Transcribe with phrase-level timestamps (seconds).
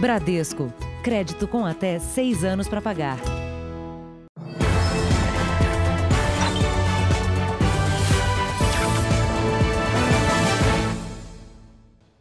[0.00, 0.72] Bradesco.
[1.02, 3.18] Crédito com até seis anos para pagar.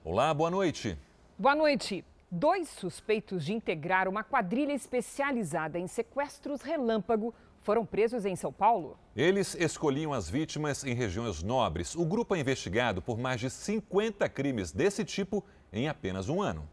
[0.04, 0.98] Olá, boa noite.
[1.38, 2.04] Boa noite.
[2.32, 7.32] Dois suspeitos de integrar uma quadrilha especializada em sequestros relâmpago
[7.62, 8.98] foram presos em São Paulo.
[9.16, 11.94] Eles escolhiam as vítimas em regiões nobres.
[11.94, 16.68] O grupo é investigado por mais de 50 crimes desse tipo em apenas um ano.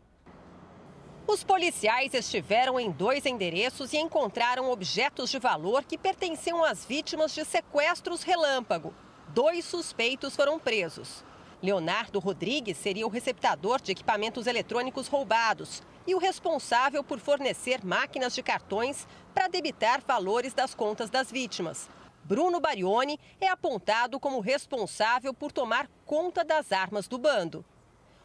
[1.27, 7.35] Os policiais estiveram em dois endereços e encontraram objetos de valor que pertenciam às vítimas
[7.35, 8.94] de sequestros relâmpago.
[9.29, 11.25] Dois suspeitos foram presos.
[11.63, 18.35] Leonardo Rodrigues seria o receptador de equipamentos eletrônicos roubados e o responsável por fornecer máquinas
[18.35, 21.88] de cartões para debitar valores das contas das vítimas.
[22.22, 27.64] Bruno Barioni é apontado como responsável por tomar conta das armas do bando.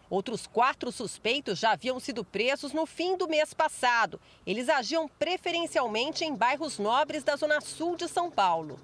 [0.10, 4.20] Outros quatro suspeitos já haviam sido presos no fim do mês passado.
[4.46, 8.80] Eles agiam preferencialmente em bairros nobres da zona sul de São Paulo.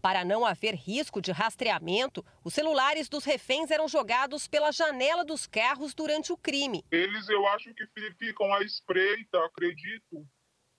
[0.00, 5.46] Para não haver risco de rastreamento, os celulares dos reféns eram jogados pela janela dos
[5.46, 6.84] carros durante o crime.
[6.90, 7.86] Eles, eu acho que
[8.18, 10.26] ficam à espreita, acredito.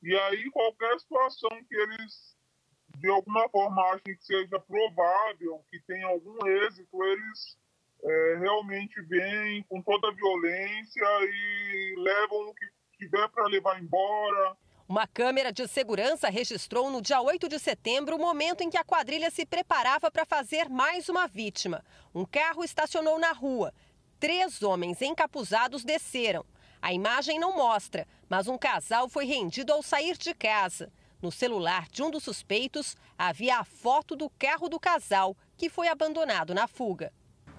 [0.01, 2.35] E aí, qualquer situação que eles,
[2.97, 7.57] de alguma forma, achem que seja provável, que tenha algum êxito, eles
[8.03, 12.65] é, realmente vêm com toda a violência e levam o que
[12.97, 14.57] tiver para levar embora.
[14.87, 18.83] Uma câmera de segurança registrou no dia 8 de setembro o momento em que a
[18.83, 21.83] quadrilha se preparava para fazer mais uma vítima.
[22.13, 23.73] Um carro estacionou na rua.
[24.19, 26.45] Três homens encapuzados desceram.
[26.81, 30.91] A imagem não mostra, mas um casal foi rendido ao sair de casa.
[31.21, 35.87] No celular de um dos suspeitos havia a foto do carro do casal, que foi
[35.87, 37.13] abandonado na fuga.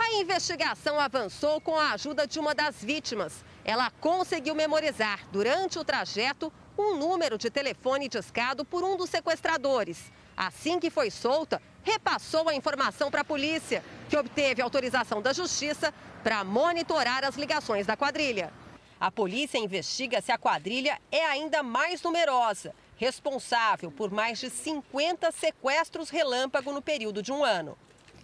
[0.05, 3.43] A investigação avançou com a ajuda de uma das vítimas.
[3.65, 10.13] Ela conseguiu memorizar, durante o trajeto, um número de telefone discado por um dos sequestradores.
[10.37, 15.93] Assim que foi solta, repassou a informação para a polícia, que obteve autorização da justiça
[16.23, 18.53] para monitorar as ligações da quadrilha.
[19.01, 25.33] A polícia investiga se a quadrilha é ainda mais numerosa, responsável por mais de 50
[25.33, 27.75] sequestros relâmpago no período de um ano.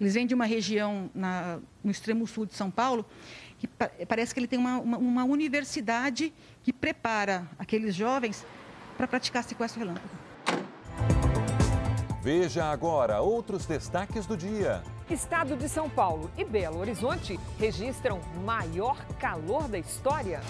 [0.01, 3.05] Eles vêm de uma região na, no extremo sul de São Paulo,
[3.59, 3.69] que
[4.07, 8.47] parece que ele tem uma, uma, uma universidade que prepara aqueles jovens
[8.97, 10.09] para praticar sequestro relâmpago.
[12.23, 14.83] Veja agora outros destaques do dia.
[15.11, 20.41] Estado de São Paulo e Belo Horizonte registram maior calor da história.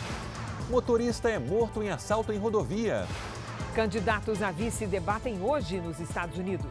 [0.69, 3.07] Motorista é morto em assalto em rodovia.
[3.75, 6.71] Candidatos a vice debatem hoje nos Estados Unidos.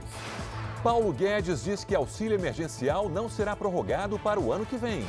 [0.84, 5.04] Paulo Guedes diz que auxílio emergencial não será prorrogado para o ano que vem.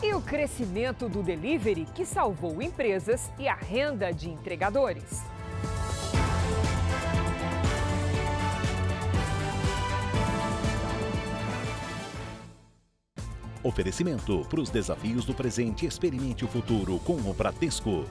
[0.00, 5.22] E o crescimento do delivery que salvou empresas e a renda de entregadores.
[13.64, 18.04] Oferecimento para os desafios do presente, experimente o futuro com o Bradesco.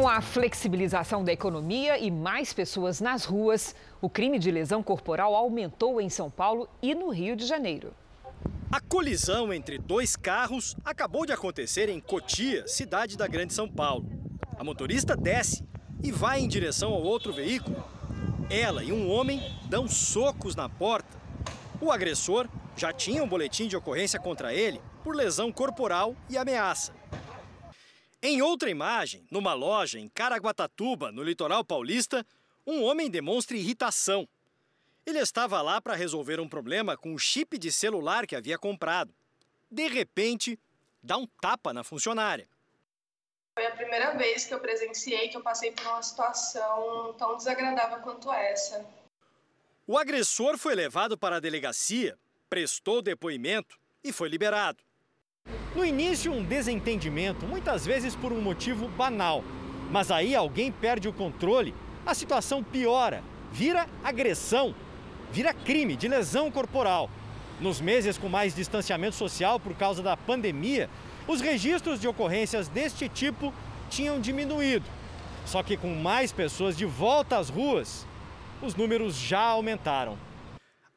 [0.00, 5.34] Com a flexibilização da economia e mais pessoas nas ruas, o crime de lesão corporal
[5.34, 7.92] aumentou em São Paulo e no Rio de Janeiro.
[8.72, 14.06] A colisão entre dois carros acabou de acontecer em Cotia, cidade da Grande São Paulo.
[14.58, 15.62] A motorista desce
[16.02, 17.84] e vai em direção ao outro veículo.
[18.48, 21.18] Ela e um homem dão socos na porta.
[21.78, 26.99] O agressor já tinha um boletim de ocorrência contra ele por lesão corporal e ameaça.
[28.22, 32.26] Em outra imagem, numa loja em Caraguatatuba, no litoral paulista,
[32.66, 34.28] um homem demonstra irritação.
[35.06, 39.14] Ele estava lá para resolver um problema com o chip de celular que havia comprado.
[39.70, 40.58] De repente,
[41.02, 42.46] dá um tapa na funcionária.
[43.54, 48.00] Foi a primeira vez que eu presenciei que eu passei por uma situação tão desagradável
[48.00, 48.84] quanto essa.
[49.86, 52.18] O agressor foi levado para a delegacia,
[52.50, 54.84] prestou depoimento e foi liberado.
[55.74, 59.44] No início, um desentendimento, muitas vezes por um motivo banal.
[59.90, 61.74] Mas aí alguém perde o controle,
[62.06, 64.74] a situação piora, vira agressão,
[65.32, 67.10] vira crime de lesão corporal.
[67.60, 70.88] Nos meses com mais distanciamento social por causa da pandemia,
[71.28, 73.52] os registros de ocorrências deste tipo
[73.88, 74.86] tinham diminuído.
[75.44, 78.06] Só que com mais pessoas de volta às ruas,
[78.62, 80.16] os números já aumentaram.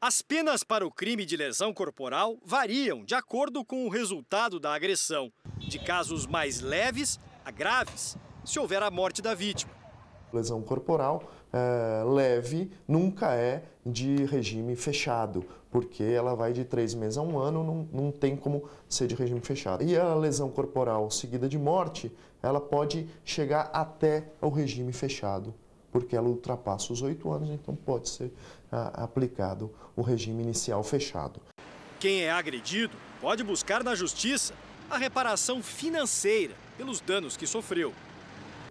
[0.06, 4.74] As penas para o crime de lesão corporal variam de acordo com o resultado da
[4.74, 8.14] agressão, de casos mais leves a graves,
[8.44, 9.72] se houver a morte da vítima.
[10.30, 17.16] Lesão corporal é, leve nunca é de regime fechado, porque ela vai de três meses
[17.16, 19.82] a um ano, não, não tem como ser de regime fechado.
[19.82, 25.54] E a lesão corporal seguida de morte, ela pode chegar até o regime fechado,
[25.90, 28.30] porque ela ultrapassa os oito anos, então pode ser
[28.94, 31.40] aplicado o regime inicial fechado.
[32.00, 34.54] Quem é agredido pode buscar na justiça
[34.90, 37.92] a reparação financeira pelos danos que sofreu.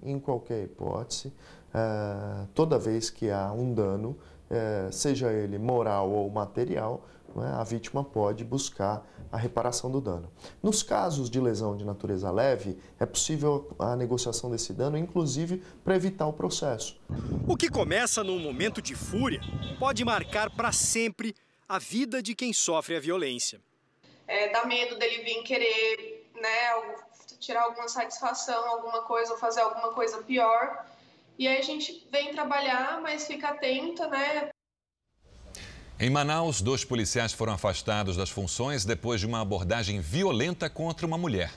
[0.02, 1.34] Em qualquer hipótese,
[1.74, 4.18] eh, toda vez que há um dano,
[4.50, 7.08] eh, seja ele moral ou material,
[7.42, 10.32] a vítima pode buscar a reparação do dano.
[10.62, 15.96] Nos casos de lesão de natureza leve, é possível a negociação desse dano, inclusive para
[15.96, 17.00] evitar o processo.
[17.48, 19.42] O que começa num momento de fúria
[19.80, 21.36] pode marcar para sempre
[21.68, 23.60] a vida de quem sofre a violência.
[24.28, 26.96] É, dá medo dele vir querer né,
[27.40, 30.86] tirar alguma satisfação, alguma coisa, ou fazer alguma coisa pior.
[31.38, 34.50] E aí a gente vem trabalhar, mas fica atenta, né?
[36.00, 41.18] Em Manaus, dois policiais foram afastados das funções depois de uma abordagem violenta contra uma
[41.18, 41.52] mulher.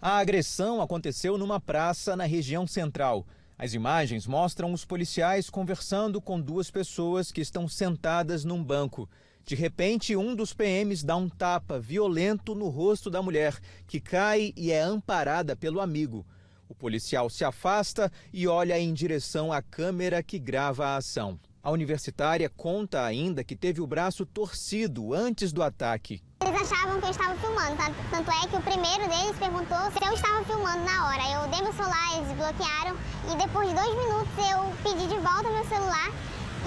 [0.00, 3.26] A agressão aconteceu numa praça na região central.
[3.56, 9.08] As imagens mostram os policiais conversando com duas pessoas que estão sentadas num banco.
[9.46, 14.52] De repente, um dos PMs dá um tapa violento no rosto da mulher, que cai
[14.56, 16.26] e é amparada pelo amigo.
[16.68, 21.40] O policial se afasta e olha em direção à câmera que grava a ação.
[21.64, 26.22] A universitária conta ainda que teve o braço torcido antes do ataque.
[26.44, 27.78] Eles achavam que eu estava filmando,
[28.10, 31.22] tanto é que o primeiro deles perguntou se eu estava filmando na hora.
[31.32, 32.94] Eu dei meu celular, eles bloquearam
[33.32, 36.12] e depois de dois minutos eu pedi de volta meu celular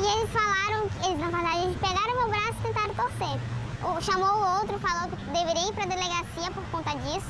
[0.01, 3.39] e eles falaram, eles na verdade eles pegaram meu braço e tentaram torcer.
[3.85, 7.29] O, chamou o outro, falou que deveria ir para a delegacia por conta disso,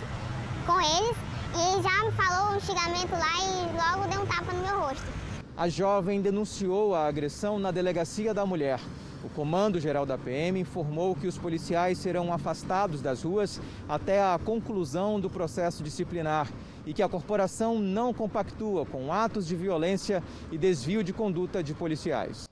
[0.66, 1.18] com eles.
[1.52, 4.80] E ele já me falou um xingamento lá e logo deu um tapa no meu
[4.80, 5.27] rosto.
[5.58, 8.80] A jovem denunciou a agressão na delegacia da mulher.
[9.24, 13.60] O Comando Geral da PM informou que os policiais serão afastados das ruas
[13.90, 16.48] até a conclusão do processo disciplinar
[16.86, 20.22] e que a corporação não compactua com atos de violência
[20.52, 22.48] e desvio de conduta de policiais.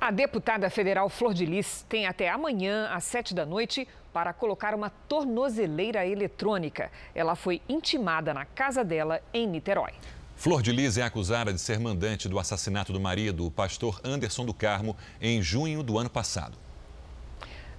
[0.00, 4.74] A deputada federal Flor de Lis tem até amanhã, às sete da noite, para colocar
[4.74, 6.90] uma tornozeleira eletrônica.
[7.14, 9.92] Ela foi intimada na casa dela em Niterói.
[10.36, 14.44] Flor de Lis é acusada de ser mandante do assassinato do marido, o pastor Anderson
[14.44, 16.58] do Carmo, em junho do ano passado.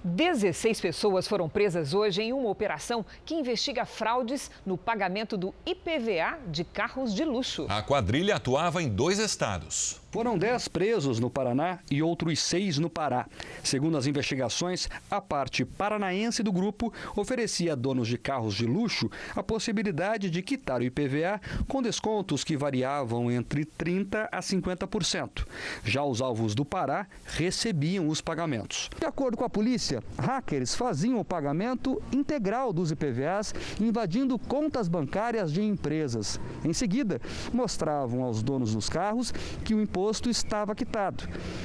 [0.02, 6.38] 16 pessoas foram presas hoje em uma operação que investiga fraudes no pagamento do IPVA
[6.48, 7.66] de carros de luxo.
[7.68, 10.00] A quadrilha atuava em dois estados.
[10.10, 13.26] Foram 10 presos no Paraná e outros seis no Pará.
[13.62, 19.10] Segundo as investigações, a parte paranaense do grupo oferecia a donos de carros de luxo
[19.36, 25.46] a possibilidade de quitar o IPVA com descontos que variavam entre 30% a 50%.
[25.84, 28.88] Já os alvos do Pará recebiam os pagamentos.
[28.98, 35.52] De acordo com a polícia, hackers faziam o pagamento integral dos IPVAs, invadindo contas bancárias
[35.52, 36.40] de empresas.
[36.64, 37.20] Em seguida,
[37.52, 39.32] mostravam aos donos dos carros
[39.62, 41.24] que o imposto imposto estava quitado.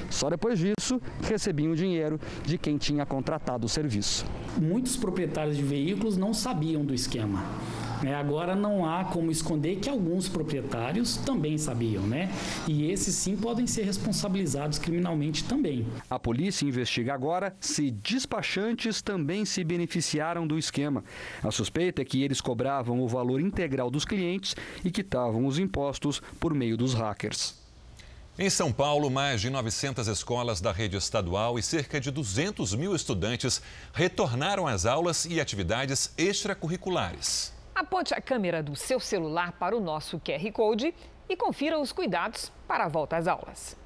[0.09, 4.25] Só depois disso recebiam o dinheiro de quem tinha contratado o serviço.
[4.59, 7.45] Muitos proprietários de veículos não sabiam do esquema.
[8.01, 8.15] Né?
[8.15, 12.29] Agora não há como esconder que alguns proprietários também sabiam, né?
[12.67, 15.85] E esses sim podem ser responsabilizados criminalmente também.
[16.09, 21.03] A polícia investiga agora se despachantes também se beneficiaram do esquema.
[21.41, 26.21] A suspeita é que eles cobravam o valor integral dos clientes e quitavam os impostos
[26.39, 27.62] por meio dos hackers.
[28.37, 32.95] Em São Paulo, mais de 900 escolas da rede estadual e cerca de 200 mil
[32.95, 33.61] estudantes
[33.93, 37.53] retornaram às aulas e atividades extracurriculares.
[37.75, 40.95] Aponte a câmera do seu celular para o nosso QR Code
[41.29, 43.77] e confira os cuidados para a volta às aulas.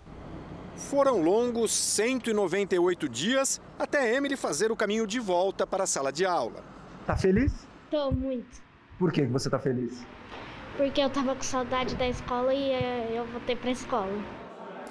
[0.77, 6.25] Foram longos 198 dias até Emily fazer o caminho de volta para a sala de
[6.25, 6.63] aula.
[7.05, 7.67] Tá feliz?
[7.91, 8.61] Tô muito.
[8.97, 10.05] Por que você tá feliz?
[10.77, 14.36] Porque eu tava com saudade da escola e eh, eu voltei para a escola.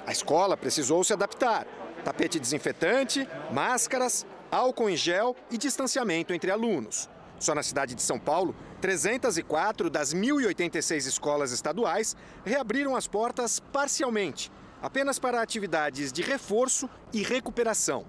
[0.07, 1.67] A escola precisou se adaptar.
[2.05, 7.09] Tapete desinfetante, máscaras, álcool em gel e distanciamento entre alunos.
[7.37, 14.49] Só na cidade de São Paulo, 304 das 1.086 escolas estaduais reabriram as portas parcialmente,
[14.81, 18.05] apenas para atividades de reforço e recuperação.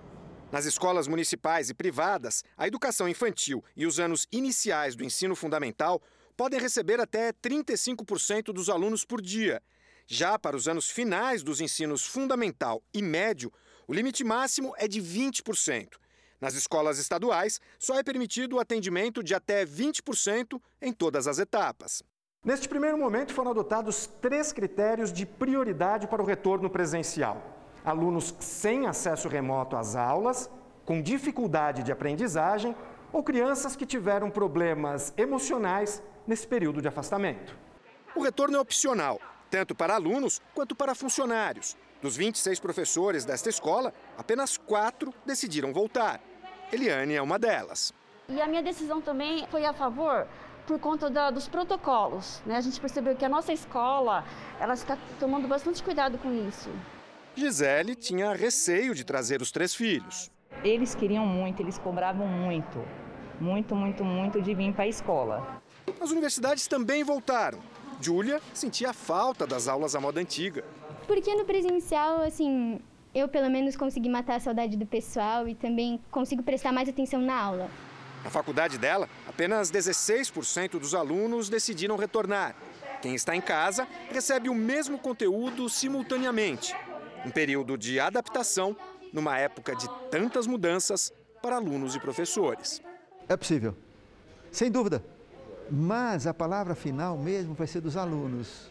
[0.52, 6.00] Nas escolas municipais e privadas, a educação infantil e os anos iniciais do ensino fundamental
[6.36, 9.60] podem receber até 35% dos alunos por dia.
[10.10, 13.52] Já para os anos finais dos ensinos fundamental e médio,
[13.86, 15.96] o limite máximo é de 20%.
[16.40, 22.02] Nas escolas estaduais, só é permitido o atendimento de até 20% em todas as etapas.
[22.42, 27.42] Neste primeiro momento foram adotados três critérios de prioridade para o retorno presencial:
[27.84, 30.48] alunos sem acesso remoto às aulas,
[30.86, 32.74] com dificuldade de aprendizagem
[33.12, 37.54] ou crianças que tiveram problemas emocionais nesse período de afastamento.
[38.16, 41.76] O retorno é opcional, tanto para alunos quanto para funcionários.
[42.00, 46.20] Dos 26 professores desta escola, apenas quatro decidiram voltar.
[46.72, 47.92] Eliane é uma delas.
[48.28, 50.26] E a minha decisão também foi a favor
[50.66, 52.42] por conta da, dos protocolos.
[52.44, 52.56] Né?
[52.56, 54.22] A gente percebeu que a nossa escola
[54.60, 56.70] ela está tomando bastante cuidado com isso.
[57.34, 60.30] Gisele tinha receio de trazer os três filhos.
[60.62, 62.84] Eles queriam muito, eles cobravam muito,
[63.40, 65.62] muito, muito, muito de vir para a escola.
[66.00, 67.60] As universidades também voltaram.
[68.00, 70.64] Júlia sentia falta das aulas à moda antiga.
[71.06, 72.80] Porque no presencial, assim,
[73.14, 77.20] eu pelo menos consegui matar a saudade do pessoal e também consigo prestar mais atenção
[77.20, 77.70] na aula.
[78.22, 82.54] Na faculdade dela, apenas 16% dos alunos decidiram retornar.
[83.00, 86.74] Quem está em casa recebe o mesmo conteúdo simultaneamente.
[87.24, 88.76] Um período de adaptação
[89.12, 92.82] numa época de tantas mudanças para alunos e professores.
[93.28, 93.76] É possível,
[94.50, 95.02] sem dúvida.
[95.70, 98.68] Mas a palavra final mesmo vai ser dos alunos.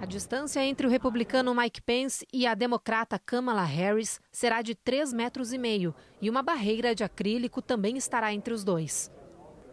[0.00, 5.14] A distância entre o republicano Mike Pence e a democrata Kamala Harris será de 3,5
[5.14, 9.10] metros e meio e uma barreira de acrílico também estará entre os dois.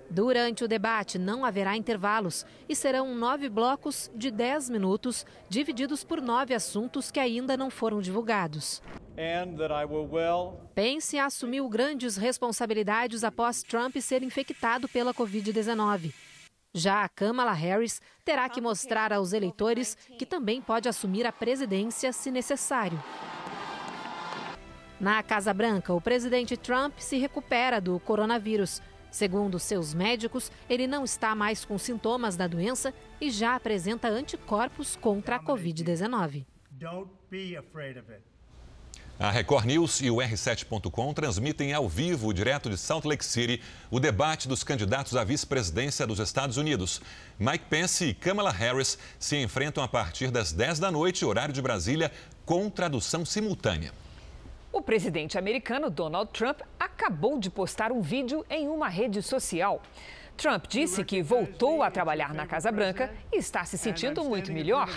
[0.10, 6.22] Durante o debate não haverá intervalos e serão nove blocos de 10 minutos, divididos por
[6.22, 8.82] nove assuntos que ainda não foram divulgados.
[10.74, 16.14] Pence assumiu grandes responsabilidades após Trump ser infectado pela Covid-19.
[16.74, 22.12] Já a Kamala Harris terá que mostrar aos eleitores que também pode assumir a presidência
[22.12, 23.02] se necessário.
[25.00, 28.82] Na Casa Branca, o presidente Trump se recupera do coronavírus.
[29.16, 34.98] Segundo seus médicos, ele não está mais com sintomas da doença e já apresenta anticorpos
[34.98, 36.46] contra a Covid-19.
[39.18, 44.02] A Record News e o R7.com transmitem ao vivo, direto de Salt Lake City, o
[44.02, 47.02] debate dos candidatos à vice-presidência dos Estados Unidos.
[47.40, 51.62] Mike Pence e Kamala Harris se enfrentam a partir das 10 da noite, horário de
[51.62, 52.12] Brasília,
[52.46, 53.94] com tradução simultânea.
[54.86, 59.82] O presidente americano Donald Trump acabou de postar um vídeo em uma rede social.
[60.38, 64.90] Trump disse que voltou a trabalhar na Casa Branca e está se sentindo muito melhor.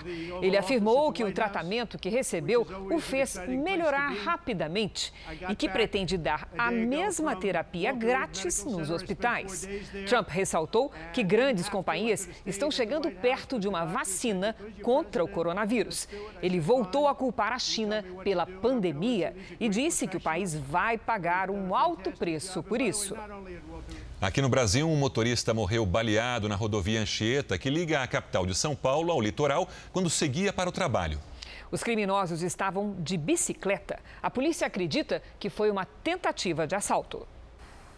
[0.43, 5.13] Ele afirmou que o tratamento que recebeu o fez melhorar rapidamente
[5.49, 9.69] e que pretende dar a mesma terapia grátis nos hospitais.
[10.07, 16.09] Trump ressaltou que grandes companhias estão chegando perto de uma vacina contra o coronavírus.
[16.43, 21.51] Ele voltou a culpar a China pela pandemia e disse que o país vai pagar
[21.51, 23.15] um alto preço por isso.
[24.21, 28.53] Aqui no Brasil, um motorista morreu baleado na rodovia Anchieta, que liga a capital de
[28.53, 31.21] São Paulo ao litoral, quando seguia para o trabalho.
[31.71, 34.01] Os criminosos estavam de bicicleta.
[34.21, 37.29] A polícia acredita que foi uma tentativa de assalto.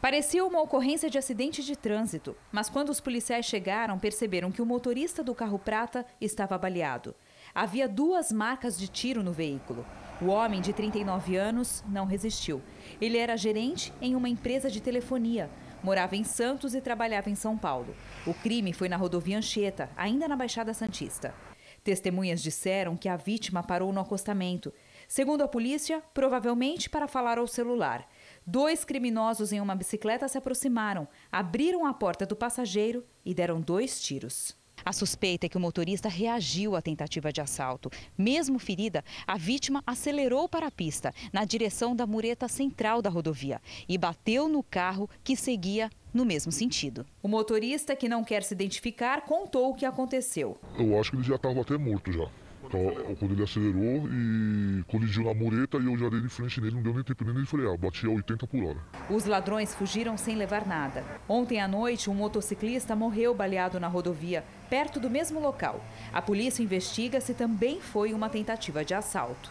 [0.02, 4.66] Parecia uma ocorrência de acidente de trânsito, mas quando os policiais chegaram, perceberam que o
[4.66, 7.14] motorista do carro prata estava baleado.
[7.54, 9.86] Havia duas marcas de tiro no veículo.
[10.20, 12.60] O homem, de 39 anos, não resistiu.
[13.00, 15.48] Ele era gerente em uma empresa de telefonia,
[15.82, 17.94] morava em Santos e trabalhava em São Paulo.
[18.26, 21.34] O crime foi na rodovia Anchieta, ainda na Baixada Santista.
[21.82, 24.72] Testemunhas disseram que a vítima parou no acostamento.
[25.08, 28.06] Segundo a polícia, provavelmente para falar ao celular.
[28.46, 34.00] Dois criminosos em uma bicicleta se aproximaram, abriram a porta do passageiro e deram dois
[34.00, 34.59] tiros.
[34.84, 37.90] A suspeita é que o motorista reagiu à tentativa de assalto.
[38.16, 43.60] Mesmo ferida, a vítima acelerou para a pista, na direção da mureta central da rodovia,
[43.88, 47.06] e bateu no carro que seguia no mesmo sentido.
[47.22, 50.58] O motorista, que não quer se identificar, contou o que aconteceu.
[50.78, 52.28] Eu acho que ele já estava até morto já.
[52.70, 56.76] Então, quando ele acelerou e colidiu na mureta e eu já dei de frente nele,
[56.76, 58.78] não deu nem tempo nem de frear, bati a 80 por hora.
[59.10, 61.04] Os ladrões fugiram sem levar nada.
[61.28, 65.84] Ontem à noite, um motociclista morreu baleado na rodovia, perto do mesmo local.
[66.12, 69.50] A polícia investiga se também foi uma tentativa de assalto.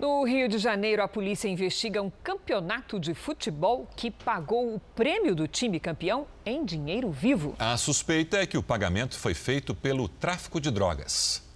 [0.00, 5.32] No Rio de Janeiro, a polícia investiga um campeonato de futebol que pagou o prêmio
[5.32, 7.54] do time campeão em dinheiro vivo.
[7.56, 11.51] A suspeita é que o pagamento foi feito pelo tráfico de drogas.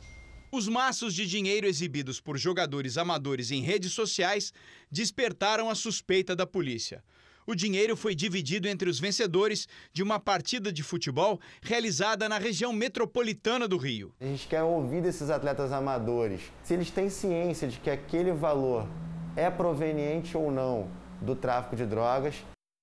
[0.56, 4.54] Os maços de dinheiro exibidos por jogadores amadores em redes sociais
[4.90, 7.04] despertaram a suspeita da polícia.
[7.46, 12.72] O dinheiro foi dividido entre os vencedores de uma partida de futebol realizada na região
[12.72, 14.14] metropolitana do Rio.
[14.18, 18.88] A gente quer ouvir desses atletas amadores se eles têm ciência de que aquele valor
[19.36, 22.34] é proveniente ou não do tráfico de drogas.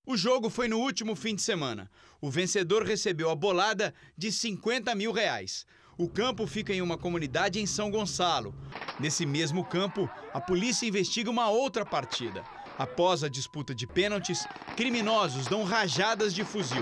[0.06, 1.90] O jogo foi no último fim de semana.
[2.22, 5.66] O vencedor recebeu a bolada de 50 mil reais.
[5.96, 8.52] O campo fica em uma comunidade em São Gonçalo.
[9.00, 12.44] Nesse mesmo campo, a polícia investiga uma outra partida.
[12.80, 16.82] Após a disputa de pênaltis, criminosos dão rajadas de fuzil.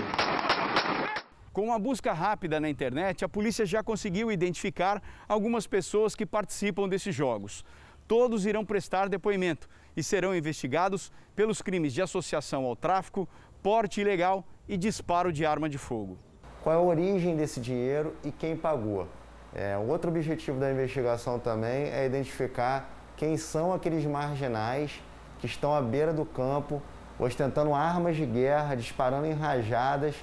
[1.52, 6.88] Com uma busca rápida na internet, a polícia já conseguiu identificar algumas pessoas que participam
[6.88, 7.62] desses jogos.
[8.08, 13.28] Todos irão prestar depoimento e serão investigados pelos crimes de associação ao tráfico,
[13.62, 16.18] porte ilegal e disparo de arma de fogo.
[16.62, 19.08] Qual é a origem desse dinheiro e quem pagou?
[19.52, 25.02] É, outro objetivo da investigação também é identificar quem são aqueles marginais
[25.40, 26.80] que estão à beira do campo,
[27.18, 30.14] ostentando armas de guerra, disparando em rajadas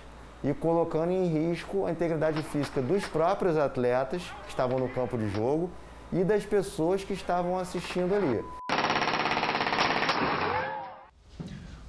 [0.42, 5.30] e colocando em risco a integridade física dos próprios atletas que estavam no campo de
[5.30, 5.70] jogo
[6.12, 8.59] e das pessoas que estavam assistindo ali.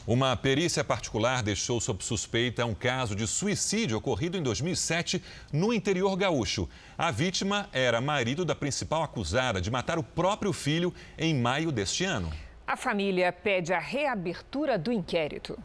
[0.07, 6.17] Uma perícia particular deixou sob suspeita um caso de suicídio ocorrido em 2007 no interior
[6.17, 6.69] gaúcho.
[6.97, 12.05] A vítima era marido da principal acusada de matar o próprio filho em maio deste
[12.05, 12.33] ano.
[12.67, 15.59] A família pede a reabertura do inquérito.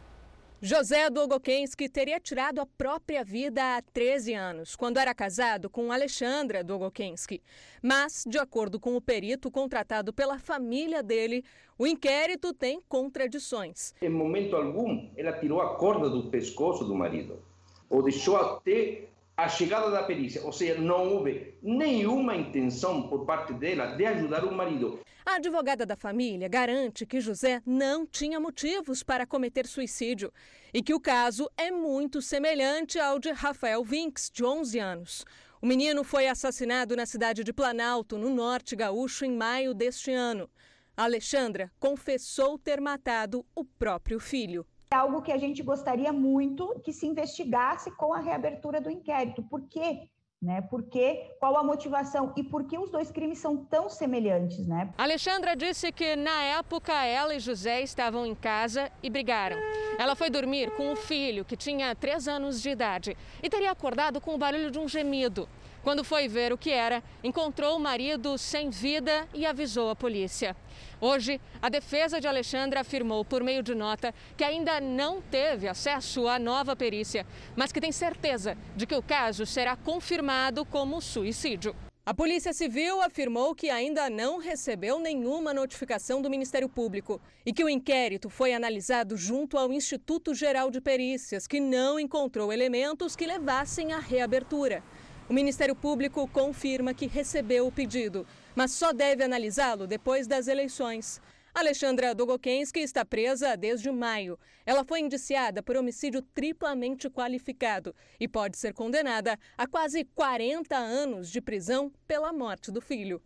[0.62, 6.64] José Dogokensky teria tirado a própria vida há 13 anos, quando era casado com Alexandra
[6.64, 7.42] Dogokensky.
[7.84, 11.44] Mas, de acordo com o perito contratado pela família dele,
[11.78, 13.94] o inquérito tem contradições.
[14.02, 17.44] Em momento algum, ela tirou a corda do pescoço do marido,
[17.90, 23.52] ou deixou até a chegada da perícia, ou seja, não houve nenhuma intenção por parte
[23.54, 25.02] dela de ajudar o marido.
[25.28, 30.32] A advogada da família garante que José não tinha motivos para cometer suicídio
[30.72, 35.26] e que o caso é muito semelhante ao de Rafael Vinks, de 11 anos.
[35.60, 40.48] O menino foi assassinado na cidade de Planalto, no norte gaúcho, em maio deste ano.
[40.96, 44.64] Alexandra confessou ter matado o próprio filho.
[44.92, 49.42] É algo que a gente gostaria muito que se investigasse com a reabertura do inquérito.
[49.42, 50.08] Por quê?
[50.46, 50.62] Né?
[50.62, 51.32] Por quê?
[51.40, 54.94] Qual a motivação e por que os dois crimes são tão semelhantes, né?
[54.96, 59.58] Alexandra disse que na época ela e José estavam em casa e brigaram.
[59.98, 64.22] Ela foi dormir com o filho, que tinha três anos de idade, e teria acordado
[64.22, 65.50] com o barulho de um gemido.
[65.86, 70.58] Quando foi ver o que era, encontrou o marido sem vida e avisou a polícia.
[71.00, 76.28] Hoje, a defesa de Alexandra afirmou por meio de nota que ainda não teve acesso
[76.28, 77.24] à nova perícia,
[77.56, 81.76] mas que tem certeza de que o caso será confirmado como suicídio.
[82.04, 87.64] A Polícia Civil afirmou que ainda não recebeu nenhuma notificação do Ministério Público e que
[87.64, 93.28] o inquérito foi analisado junto ao Instituto Geral de Perícias, que não encontrou elementos que
[93.28, 94.84] levassem à reabertura.
[95.28, 101.20] O Ministério Público confirma que recebeu o pedido, mas só deve analisá-lo depois das eleições.
[101.52, 104.38] Alexandra Dogokensky está presa desde maio.
[104.68, 111.32] Ela foi indiciada por homicídio triplamente qualificado e pode ser condenada a quase 40 anos
[111.32, 113.20] de prisão pela morte do filho.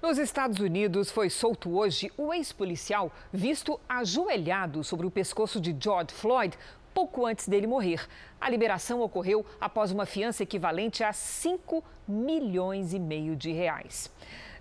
[0.00, 6.12] Nos Estados Unidos foi solto hoje o ex-policial visto ajoelhado sobre o pescoço de George
[6.12, 6.56] Floyd
[6.92, 8.06] pouco antes dele morrer.
[8.40, 14.10] A liberação ocorreu após uma fiança equivalente a 5 milhões e meio de reais.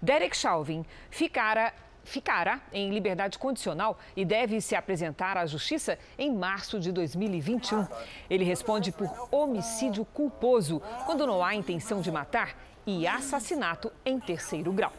[0.01, 6.79] Derek Chauvin ficara ficará em liberdade condicional e deve se apresentar à Justiça em março
[6.79, 7.87] de 2021.
[8.29, 14.73] Ele responde por homicídio culposo, quando não há intenção de matar, e assassinato em terceiro
[14.73, 14.91] grau.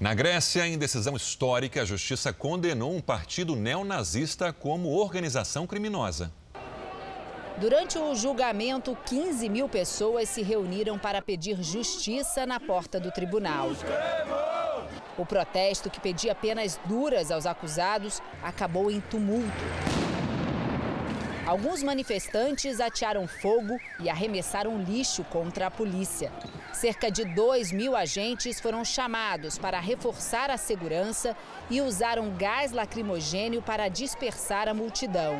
[0.00, 6.32] Na Grécia, em decisão histórica, a justiça condenou um partido neonazista como organização criminosa.
[7.58, 13.70] Durante o julgamento, 15 mil pessoas se reuniram para pedir justiça na porta do tribunal.
[15.16, 19.62] O protesto, que pedia penas duras aos acusados, acabou em tumulto.
[21.46, 26.32] Alguns manifestantes atearam fogo e arremessaram lixo contra a polícia.
[26.72, 31.36] Cerca de 2 mil agentes foram chamados para reforçar a segurança
[31.68, 35.38] e usaram gás lacrimogênio para dispersar a multidão.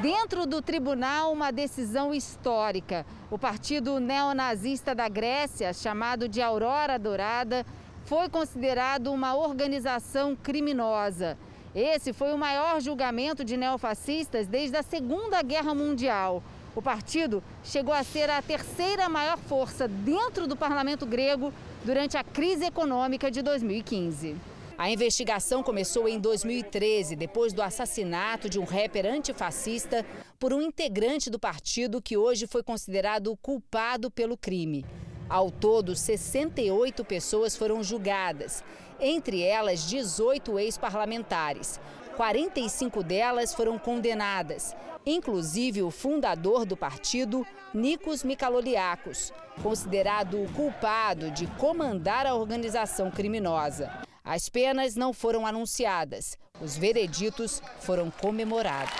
[0.00, 3.06] Dentro do tribunal, uma decisão histórica.
[3.30, 7.64] O partido neonazista da Grécia, chamado de Aurora Dourada,
[8.04, 11.38] foi considerado uma organização criminosa.
[11.74, 16.42] Esse foi o maior julgamento de neofascistas desde a Segunda Guerra Mundial.
[16.76, 22.24] O partido chegou a ser a terceira maior força dentro do parlamento grego durante a
[22.24, 24.36] crise econômica de 2015.
[24.76, 30.04] A investigação começou em 2013, depois do assassinato de um rapper antifascista
[30.38, 34.84] por um integrante do partido que hoje foi considerado culpado pelo crime.
[35.32, 38.62] Ao todo, 68 pessoas foram julgadas,
[39.00, 41.80] entre elas 18 ex-parlamentares.
[42.18, 51.46] 45 delas foram condenadas, inclusive o fundador do partido, Nikos Mikaloliakos, considerado o culpado de
[51.52, 53.90] comandar a organização criminosa.
[54.22, 58.92] As penas não foram anunciadas, os vereditos foram comemorados.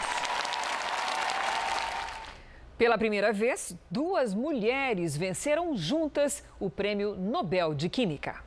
[2.82, 8.42] Pela primeira vez, duas mulheres venceram juntas o Prêmio Nobel de Química.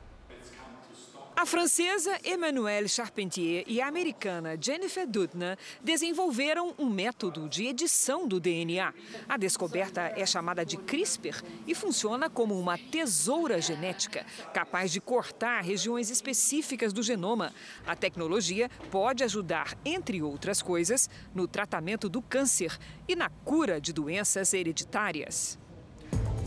[1.38, 8.40] A francesa Emmanuelle Charpentier e a americana Jennifer Doudna desenvolveram um método de edição do
[8.40, 8.94] DNA.
[9.28, 15.60] A descoberta é chamada de CRISPR e funciona como uma tesoura genética, capaz de cortar
[15.60, 17.52] regiões específicas do genoma.
[17.86, 23.92] A tecnologia pode ajudar, entre outras coisas, no tratamento do câncer e na cura de
[23.92, 25.58] doenças hereditárias.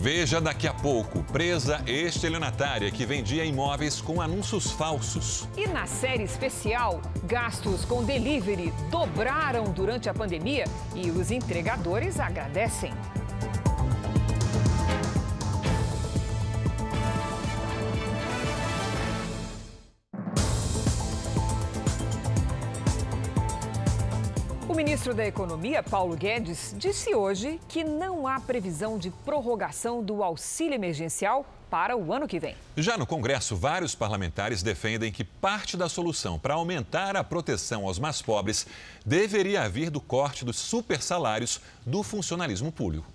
[0.01, 5.45] Veja daqui a pouco, presa estelionatária que vendia imóveis com anúncios falsos.
[5.57, 10.63] E na série especial, gastos com delivery dobraram durante a pandemia
[10.95, 12.93] e os entregadores agradecem.
[24.79, 30.73] Ministro da Economia, Paulo Guedes, disse hoje que não há previsão de prorrogação do auxílio
[30.73, 32.55] emergencial para o ano que vem.
[32.77, 37.99] Já no Congresso, vários parlamentares defendem que parte da solução para aumentar a proteção aos
[37.99, 38.65] mais pobres
[39.05, 43.11] deveria vir do corte dos supersalários do funcionalismo público.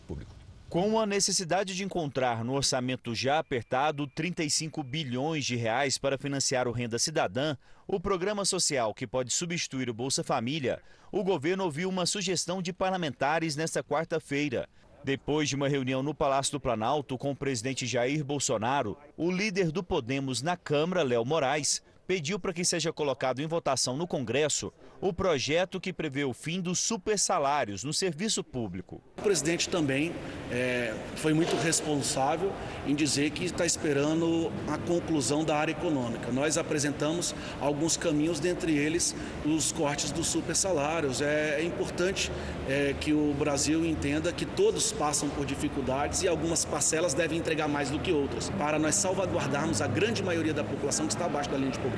[0.69, 6.69] Com a necessidade de encontrar no orçamento já apertado 35 bilhões de reais para financiar
[6.69, 10.81] o Renda Cidadã, o programa social que pode substituir o Bolsa Família,
[11.13, 14.69] o governo ouviu uma sugestão de parlamentares nesta quarta-feira.
[15.05, 19.71] Depois de uma reunião no Palácio do Planalto com o presidente Jair Bolsonaro, o líder
[19.71, 24.73] do Podemos na Câmara, Léo Moraes, pediu para que seja colocado em votação no Congresso
[25.01, 29.03] o projeto que prevê o fim dos supersalários no serviço público.
[29.19, 30.13] O presidente também
[30.51, 32.53] é, foi muito responsável
[32.87, 36.31] em dizer que está esperando a conclusão da área econômica.
[36.33, 39.15] Nós apresentamos alguns caminhos, dentre eles
[39.45, 41.21] os cortes dos supersalários.
[41.21, 42.31] É, é importante
[42.69, 47.69] é, que o Brasil entenda que todos passam por dificuldades e algumas parcelas devem entregar
[47.69, 51.51] mais do que outras, para nós salvaguardarmos a grande maioria da população que está abaixo
[51.51, 51.94] da linha de pobreza.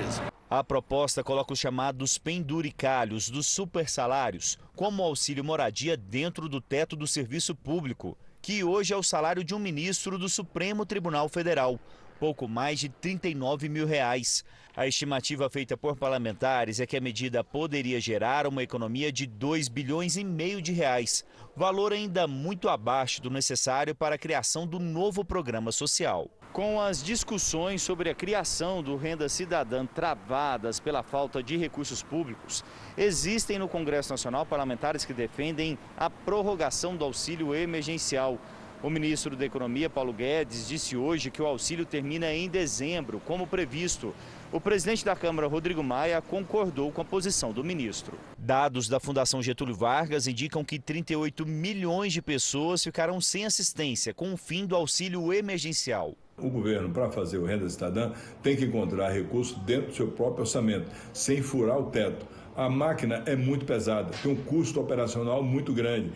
[0.49, 7.07] A proposta coloca os chamados penduricalhos dos supersalários, como auxílio moradia dentro do teto do
[7.07, 11.81] serviço público, que hoje é o salário de um ministro do Supremo Tribunal Federal,
[12.21, 14.45] pouco mais de 39 mil reais.
[14.77, 19.69] A estimativa feita por parlamentares é que a medida poderia gerar uma economia de 2
[19.69, 21.25] bilhões e meio de reais,
[21.57, 26.29] valor ainda muito abaixo do necessário para a criação do novo programa social.
[26.53, 32.63] Com as discussões sobre a criação do Renda Cidadã travadas pela falta de recursos públicos,
[32.99, 38.39] existem no Congresso Nacional parlamentares que defendem a prorrogação do auxílio emergencial.
[38.83, 43.47] O ministro da Economia, Paulo Guedes, disse hoje que o auxílio termina em dezembro, como
[43.47, 44.15] previsto.
[44.53, 48.17] O presidente da Câmara, Rodrigo Maia, concordou com a posição do ministro.
[48.39, 54.33] Dados da Fundação Getúlio Vargas indicam que 38 milhões de pessoas ficaram sem assistência com
[54.33, 56.15] o fim do auxílio emergencial.
[56.39, 60.43] O governo, para fazer o Renda Cidadã, tem que encontrar recursos dentro do seu próprio
[60.43, 62.25] orçamento, sem furar o teto.
[62.55, 66.13] A máquina é muito pesada, tem um custo operacional muito grande.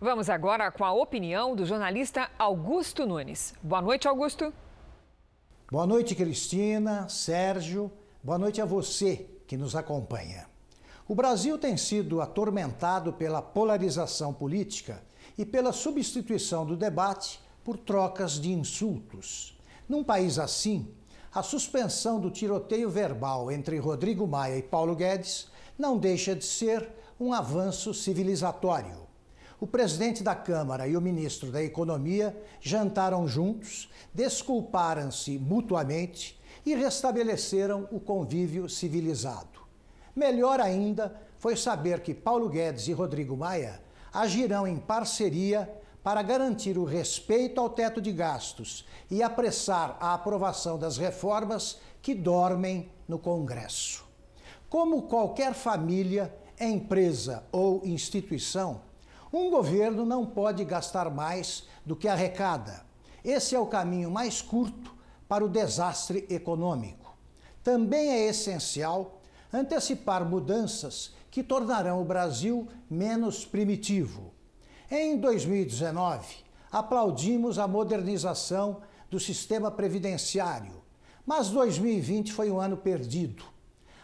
[0.00, 3.54] Vamos agora com a opinião do jornalista Augusto Nunes.
[3.62, 4.52] Boa noite, Augusto.
[5.70, 7.90] Boa noite, Cristina, Sérgio.
[8.22, 10.46] Boa noite a você que nos acompanha.
[11.08, 15.02] O Brasil tem sido atormentado pela polarização política
[15.38, 19.58] e pela substituição do debate por trocas de insultos.
[19.88, 20.86] Num país assim,
[21.34, 25.48] a suspensão do tiroteio verbal entre Rodrigo Maia e Paulo Guedes
[25.78, 29.03] não deixa de ser um avanço civilizatório.
[29.64, 37.88] O presidente da Câmara e o ministro da Economia jantaram juntos, desculparam-se mutuamente e restabeleceram
[37.90, 39.60] o convívio civilizado.
[40.14, 43.80] Melhor ainda foi saber que Paulo Guedes e Rodrigo Maia
[44.12, 50.78] agirão em parceria para garantir o respeito ao teto de gastos e apressar a aprovação
[50.78, 54.04] das reformas que dormem no Congresso.
[54.68, 58.83] Como qualquer família, empresa ou instituição,
[59.36, 62.84] um governo não pode gastar mais do que arrecada.
[63.24, 64.94] Esse é o caminho mais curto
[65.28, 67.16] para o desastre econômico.
[67.62, 69.20] Também é essencial
[69.52, 74.34] antecipar mudanças que tornarão o Brasil menos primitivo
[74.90, 76.36] em 2019,
[76.70, 80.82] aplaudimos a modernização do sistema previdenciário,
[81.26, 83.44] mas 2020 foi um ano perdido.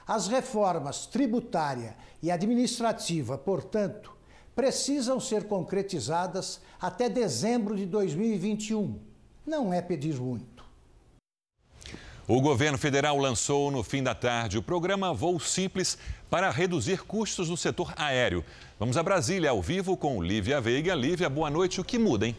[0.06, 4.12] As reformas tributária e administrativa, portanto,
[4.54, 8.98] precisam ser concretizadas até dezembro de 2021.
[9.46, 10.64] Não é pedir muito.
[12.28, 15.98] O governo federal lançou no fim da tarde o programa Voo Simples
[16.30, 18.44] para reduzir custos no setor aéreo.
[18.78, 20.94] Vamos a Brasília ao vivo com Lívia Veiga.
[20.94, 21.80] Lívia, boa noite.
[21.80, 22.36] O que muda, hein?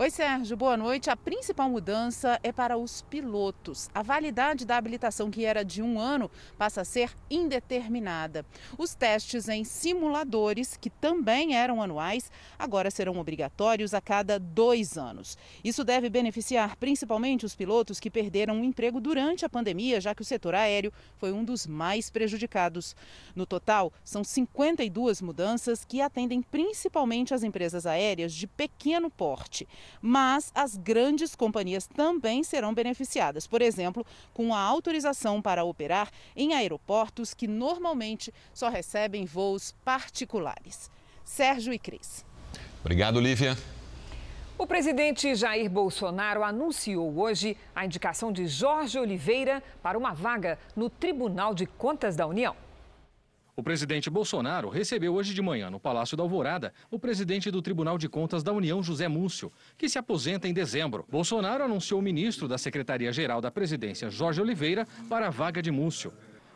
[0.00, 1.10] Oi, Sérgio, boa noite.
[1.10, 3.90] A principal mudança é para os pilotos.
[3.92, 8.46] A validade da habilitação, que era de um ano, passa a ser indeterminada.
[8.78, 15.36] Os testes em simuladores, que também eram anuais, agora serão obrigatórios a cada dois anos.
[15.64, 20.22] Isso deve beneficiar principalmente os pilotos que perderam o emprego durante a pandemia, já que
[20.22, 22.94] o setor aéreo foi um dos mais prejudicados.
[23.34, 29.66] No total, são 52 mudanças que atendem principalmente as empresas aéreas de pequeno porte
[30.00, 36.54] mas as grandes companhias também serão beneficiadas, por exemplo, com a autorização para operar em
[36.54, 40.90] aeroportos que normalmente só recebem voos particulares.
[41.24, 42.24] Sérgio e Cris.
[42.80, 43.56] Obrigado, Lívia.
[44.56, 50.90] O presidente Jair Bolsonaro anunciou hoje a indicação de Jorge Oliveira para uma vaga no
[50.90, 52.56] Tribunal de Contas da União.
[53.58, 57.98] O presidente Bolsonaro recebeu hoje de manhã, no Palácio da Alvorada, o presidente do Tribunal
[57.98, 61.04] de Contas da União, José Múcio, que se aposenta em dezembro.
[61.10, 66.12] Bolsonaro anunciou o ministro da Secretaria-Geral da Presidência, Jorge Oliveira, para a vaga de Múcio.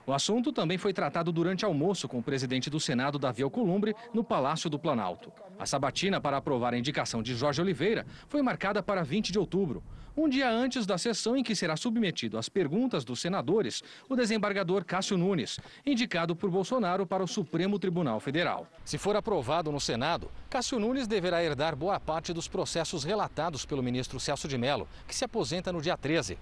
[0.07, 4.25] O assunto também foi tratado durante almoço com o presidente do Senado, Davi Alcolumbre, no
[4.25, 5.33] Palácio do Planalto.
[5.59, 9.83] A sabatina para aprovar a indicação de Jorge Oliveira foi marcada para 20 de outubro
[10.17, 14.85] um dia antes da sessão em que será submetido às perguntas dos senadores o desembargador
[14.85, 18.67] Cássio Nunes, indicado por Bolsonaro para o Supremo Tribunal Federal.
[18.85, 23.83] Se for aprovado no Senado, Cássio Nunes deverá herdar boa parte dos processos relatados pelo
[23.83, 26.37] ministro Celso de Mello, que se aposenta no dia 13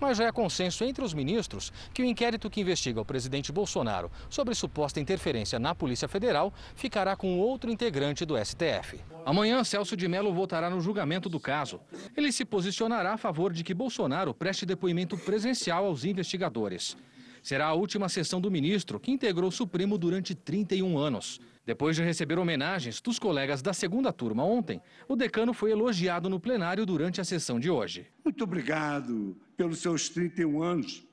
[0.00, 4.10] mas já é consenso entre os ministros que o inquérito que investiga o presidente Bolsonaro
[4.28, 9.00] sobre suposta interferência na Polícia Federal ficará com outro integrante do STF.
[9.24, 11.80] Amanhã, Celso de Mello votará no julgamento do caso.
[12.16, 16.96] Ele se posicionará a favor de que Bolsonaro preste depoimento presencial aos investigadores.
[17.42, 21.40] Será a última sessão do ministro, que integrou o Supremo durante 31 anos.
[21.66, 26.38] Depois de receber homenagens dos colegas da segunda turma ontem, o decano foi elogiado no
[26.38, 28.06] plenário durante a sessão de hoje.
[28.24, 31.04] Muito obrigado pelos seus 31 anos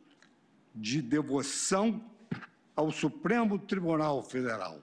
[0.76, 2.06] de devoção
[2.76, 4.80] ao Supremo Tribunal Federal.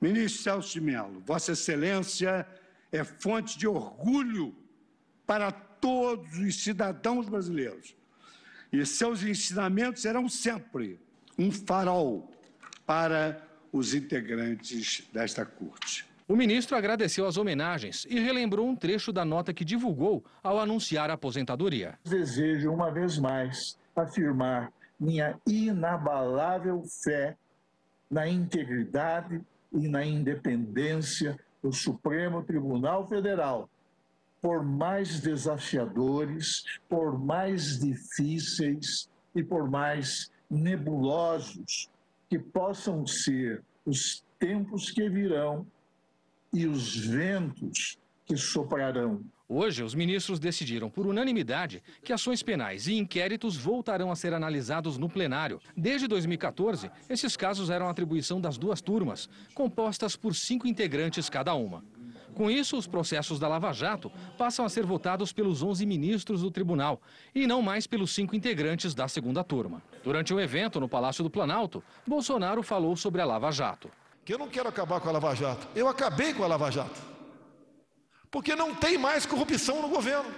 [0.00, 2.48] Ministro Celso de Mello, Vossa Excelência
[2.90, 4.54] é fonte de orgulho
[5.26, 7.94] para todos os cidadãos brasileiros.
[8.72, 10.98] E seus ensinamentos serão sempre
[11.38, 12.30] um farol
[12.86, 16.06] para os integrantes desta corte.
[16.28, 21.10] O ministro agradeceu as homenagens e relembrou um trecho da nota que divulgou ao anunciar
[21.10, 21.98] a aposentadoria.
[22.04, 27.36] Desejo uma vez mais afirmar minha inabalável fé
[28.10, 29.40] na integridade
[29.72, 33.68] e na independência do Supremo Tribunal Federal,
[34.40, 41.88] por mais desafiadores, por mais difíceis e por mais nebulosos
[42.32, 45.66] que possam ser os tempos que virão
[46.50, 49.22] e os ventos que soprarão.
[49.46, 54.96] Hoje, os ministros decidiram por unanimidade que ações penais e inquéritos voltarão a ser analisados
[54.96, 55.60] no plenário.
[55.76, 61.84] Desde 2014, esses casos eram atribuição das duas turmas, compostas por cinco integrantes cada uma.
[62.34, 66.50] Com isso, os processos da Lava Jato passam a ser votados pelos 11 ministros do
[66.50, 67.00] tribunal
[67.34, 69.82] e não mais pelos cinco integrantes da segunda turma.
[70.02, 73.90] Durante um evento no Palácio do Planalto, Bolsonaro falou sobre a Lava Jato.
[74.24, 75.66] Que eu não quero acabar com a Lava Jato.
[75.74, 77.00] Eu acabei com a Lava Jato.
[78.30, 80.30] Porque não tem mais corrupção no governo.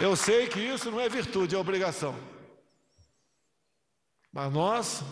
[0.00, 2.14] Eu sei que isso não é virtude, é obrigação.
[4.34, 5.04] Mas nós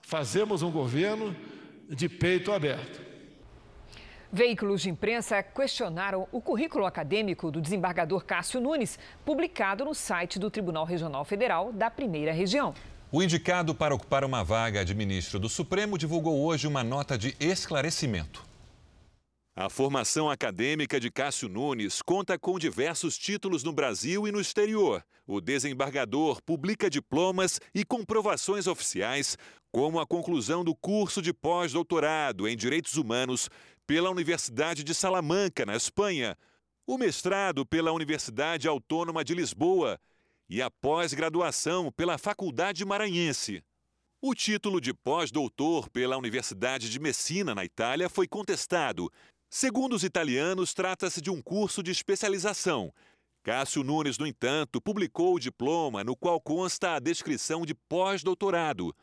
[0.00, 1.36] fazemos um governo
[1.90, 3.04] de peito aberto.
[4.32, 10.50] Veículos de imprensa questionaram o currículo acadêmico do desembargador Cássio Nunes, publicado no site do
[10.50, 12.72] Tribunal Regional Federal da Primeira Região.
[13.12, 17.36] O indicado para ocupar uma vaga de ministro do Supremo divulgou hoje uma nota de
[17.38, 18.45] esclarecimento.
[19.58, 25.02] A formação acadêmica de Cássio Nunes conta com diversos títulos no Brasil e no exterior.
[25.26, 29.38] O desembargador publica diplomas e comprovações oficiais,
[29.72, 33.48] como a conclusão do curso de pós-doutorado em Direitos Humanos
[33.86, 36.36] pela Universidade de Salamanca, na Espanha,
[36.86, 39.98] o mestrado pela Universidade Autônoma de Lisboa
[40.50, 43.64] e a pós-graduação pela Faculdade Maranhense.
[44.20, 49.10] O título de pós-doutor pela Universidade de Messina, na Itália, foi contestado
[49.58, 52.92] Segundo os italianos, trata-se de um curso de especialização.
[53.42, 58.94] Cássio Nunes, no entanto, publicou o diploma no qual consta a descrição de pós-doutorado.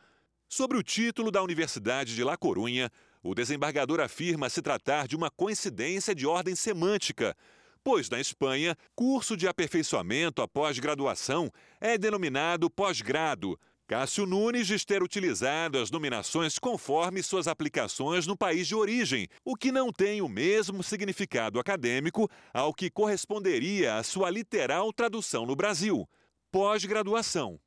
[0.48, 2.88] Sobre o título da Universidade de La Corunha,
[3.20, 7.36] o desembargador afirma se tratar de uma coincidência de ordem semântica,
[7.82, 15.02] pois na Espanha, curso de aperfeiçoamento após graduação é denominado pós-grado, Cássio Nunes diz ter
[15.02, 20.28] utilizado as nominações conforme suas aplicações no país de origem, o que não tem o
[20.28, 26.08] mesmo significado acadêmico ao que corresponderia a sua literal tradução no Brasil.
[26.50, 27.60] Pós-graduação.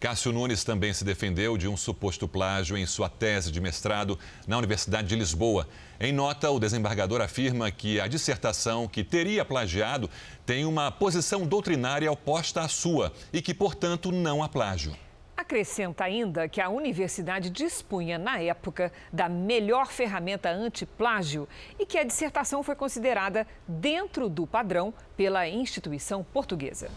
[0.00, 4.56] Cássio Nunes também se defendeu de um suposto plágio em sua tese de mestrado na
[4.56, 5.68] Universidade de Lisboa.
[6.00, 10.08] Em nota, o desembargador afirma que a dissertação que teria plagiado
[10.46, 14.96] tem uma posição doutrinária oposta à sua e que, portanto, não há plágio.
[15.38, 21.48] Acrescenta ainda que a universidade dispunha, na época, da melhor ferramenta anti-plágio
[21.78, 26.90] e que a dissertação foi considerada dentro do padrão pela instituição portuguesa.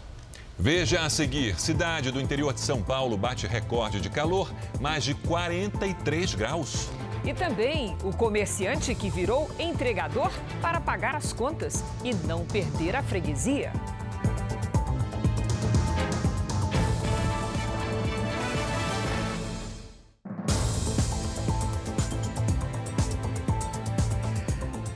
[0.58, 5.14] Veja a seguir: cidade do interior de São Paulo bate recorde de calor, mais de
[5.14, 6.90] 43 graus.
[7.24, 13.04] E também o comerciante que virou entregador para pagar as contas e não perder a
[13.04, 13.72] freguesia.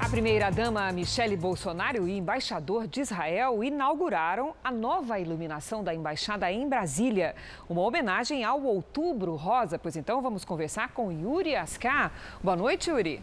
[0.09, 7.35] Primeira-dama Michele Bolsonaro e embaixador de Israel inauguraram a nova iluminação da embaixada em Brasília,
[7.69, 9.79] uma homenagem ao Outubro Rosa.
[9.79, 12.13] Pois então vamos conversar com Yuri Ascar.
[12.43, 13.21] Boa noite, Yuri.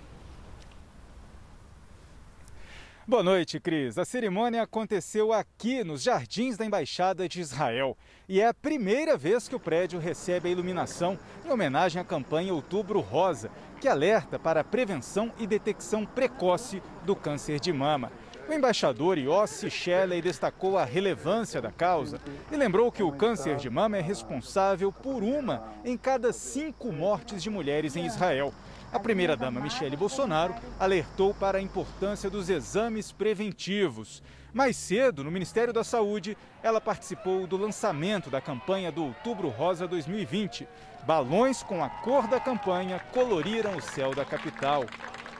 [3.06, 3.98] Boa noite, Cris.
[3.98, 7.98] A cerimônia aconteceu aqui nos jardins da Embaixada de Israel
[8.30, 12.54] e é a primeira vez que o prédio recebe a iluminação em homenagem à campanha
[12.54, 18.10] Outubro Rosa, que alerta para a prevenção e detecção precoce do câncer de mama.
[18.48, 23.70] O embaixador Yossi Shelley destacou a relevância da causa e lembrou que o câncer de
[23.70, 28.54] mama é responsável por uma em cada cinco mortes de mulheres em Israel.
[28.94, 34.22] A primeira-dama Michele Bolsonaro alertou para a importância dos exames preventivos.
[34.54, 39.88] Mais cedo, no Ministério da Saúde, ela participou do lançamento da campanha do Outubro Rosa
[39.88, 40.68] 2020.
[41.08, 44.86] Balões com a cor da campanha coloriram o céu da capital.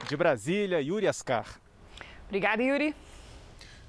[0.08, 1.46] De Brasília, Yuri Ascar.
[2.26, 2.92] Obrigada, Yuri.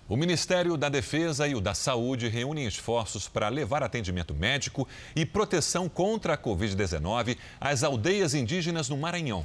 [0.08, 5.26] O Ministério da Defesa e o da Saúde reúnem esforços para levar atendimento médico e
[5.26, 9.43] proteção contra a Covid-19 às aldeias indígenas no Maranhão.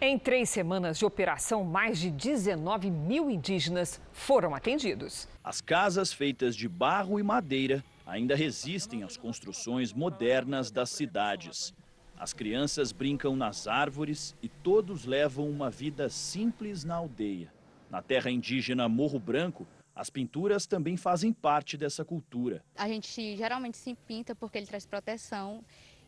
[0.00, 5.28] Em três semanas de operação, mais de 19 mil indígenas foram atendidos.
[5.44, 11.72] As casas feitas de barro e madeira ainda resistem às construções modernas das cidades.
[12.18, 17.52] As crianças brincam nas árvores e todos levam uma vida simples na aldeia.
[17.88, 19.66] Na terra indígena Morro Branco,
[20.00, 22.64] As pinturas também fazem parte dessa cultura.
[22.74, 25.62] A gente geralmente se pinta porque ele traz proteção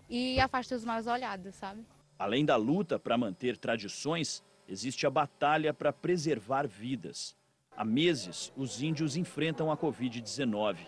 [0.08, 1.84] e afasta os maus olhados, sabe?
[2.18, 7.36] Além da luta para manter tradições, existe a batalha para preservar vidas.
[7.76, 10.78] Há meses, os índios enfrentam a Covid-19.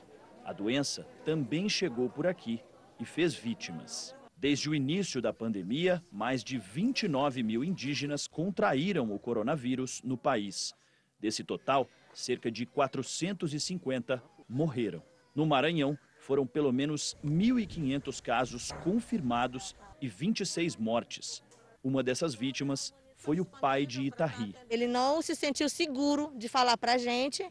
[0.42, 2.58] A doença também chegou por aqui
[2.98, 4.16] e fez vítimas.
[4.34, 10.72] Desde o início da pandemia, mais de 29 mil indígenas contraíram o coronavírus no país.
[11.20, 15.02] Desse total, cerca de 450 morreram.
[15.34, 21.42] No Maranhão, foram pelo menos 1.500 casos confirmados e 26 mortes.
[21.82, 24.54] Uma dessas vítimas foi o pai de Itarri.
[24.70, 27.46] Ele não se sentiu seguro de falar para a gente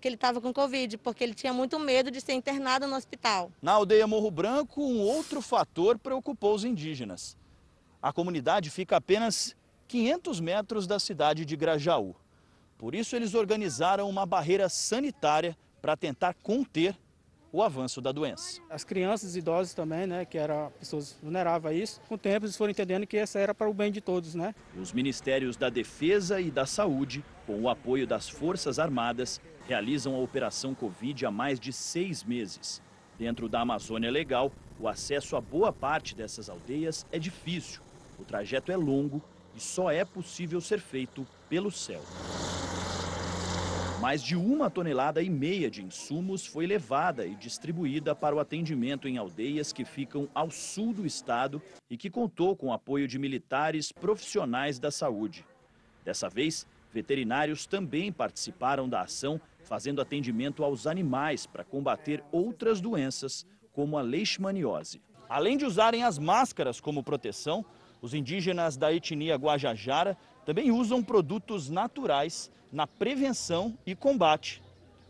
[0.00, 3.50] que ele estava com Covid, porque ele tinha muito medo de ser internado no hospital.
[3.60, 7.36] Na aldeia Morro Branco, um outro fator preocupou os indígenas.
[8.00, 9.56] A comunidade fica a apenas
[9.88, 12.14] 500 metros da cidade de Grajaú.
[12.78, 16.96] Por isso, eles organizaram uma barreira sanitária para tentar conter
[17.50, 18.60] o avanço da doença.
[18.70, 22.44] As crianças e idosos também, né, que eram pessoas vulneráveis a isso, com o tempo
[22.44, 24.54] eles foram entendendo que essa era para o bem de todos, né?
[24.80, 30.18] Os ministérios da Defesa e da Saúde, com o apoio das Forças Armadas, realizam a
[30.18, 32.82] Operação Covid há mais de seis meses.
[33.18, 37.80] Dentro da Amazônia Legal, o acesso a boa parte dessas aldeias é difícil.
[38.18, 39.22] O trajeto é longo
[39.58, 42.00] e só é possível ser feito pelo céu.
[44.00, 49.08] Mais de uma tonelada e meia de insumos foi levada e distribuída para o atendimento
[49.08, 53.18] em aldeias que ficam ao sul do estado e que contou com o apoio de
[53.18, 55.44] militares profissionais da saúde.
[56.04, 63.44] Dessa vez, veterinários também participaram da ação, fazendo atendimento aos animais para combater outras doenças,
[63.72, 65.02] como a leishmaniose.
[65.28, 67.64] Além de usarem as máscaras como proteção,
[68.00, 74.62] os indígenas da etnia Guajajara também usam produtos naturais na prevenção e combate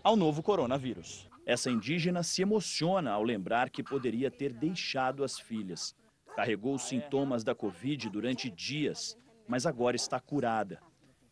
[0.02, 1.28] ao novo coronavírus.
[1.44, 5.94] Essa indígena se emociona ao lembrar que poderia ter deixado as filhas.
[6.36, 9.16] Carregou os sintomas da Covid durante dias,
[9.46, 10.80] mas agora está curada.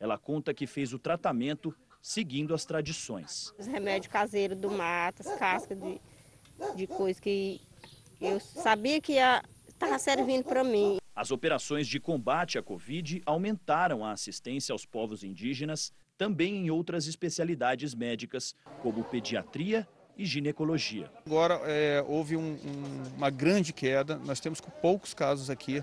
[0.00, 3.52] Ela conta que fez o tratamento seguindo as tradições.
[3.58, 6.00] Os remédios caseiros do mato, as cascas de,
[6.74, 7.60] de coisa que
[8.20, 9.16] eu sabia que
[9.68, 10.98] estava servindo para mim.
[11.16, 17.06] As operações de combate à Covid aumentaram a assistência aos povos indígenas também em outras
[17.06, 21.10] especialidades médicas, como pediatria e ginecologia.
[21.24, 25.82] Agora é, houve um, um, uma grande queda, nós temos poucos casos aqui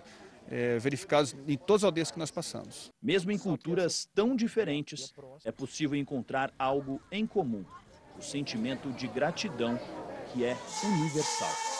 [0.52, 2.92] é, verificados em todas as aldeias que nós passamos.
[3.02, 5.14] Mesmo em culturas tão diferentes,
[5.44, 7.66] é possível encontrar algo em comum:
[8.20, 9.80] o sentimento de gratidão
[10.32, 11.73] que é universal.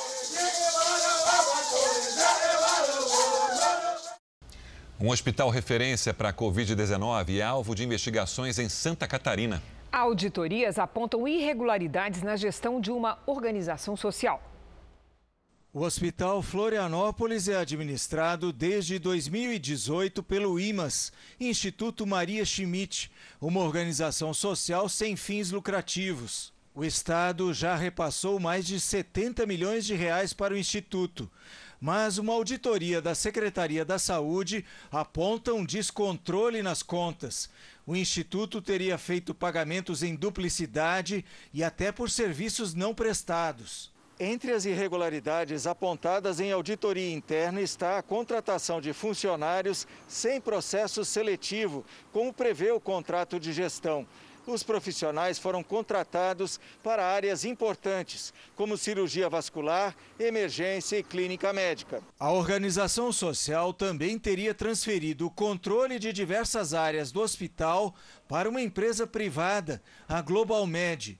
[5.04, 9.62] Um hospital referência para a Covid-19 é alvo de investigações em Santa Catarina.
[9.92, 14.42] Auditorias apontam irregularidades na gestão de uma organização social.
[15.74, 24.88] O Hospital Florianópolis é administrado desde 2018 pelo IMAS, Instituto Maria Schmidt, uma organização social
[24.88, 26.54] sem fins lucrativos.
[26.74, 31.30] O Estado já repassou mais de 70 milhões de reais para o Instituto
[31.84, 37.50] mas uma auditoria da Secretaria da Saúde aponta um descontrole nas contas.
[37.86, 43.92] O Instituto teria feito pagamentos em duplicidade e até por serviços não prestados.
[44.18, 51.84] Entre as irregularidades apontadas em auditoria interna está a contratação de funcionários sem processo seletivo,
[52.14, 54.08] como prevê o contrato de gestão
[54.46, 62.02] os profissionais foram contratados para áreas importantes, como cirurgia vascular, emergência e clínica médica.
[62.20, 67.96] A organização social também teria transferido o controle de diversas áreas do hospital
[68.28, 71.20] para uma empresa privada, a Globalmed.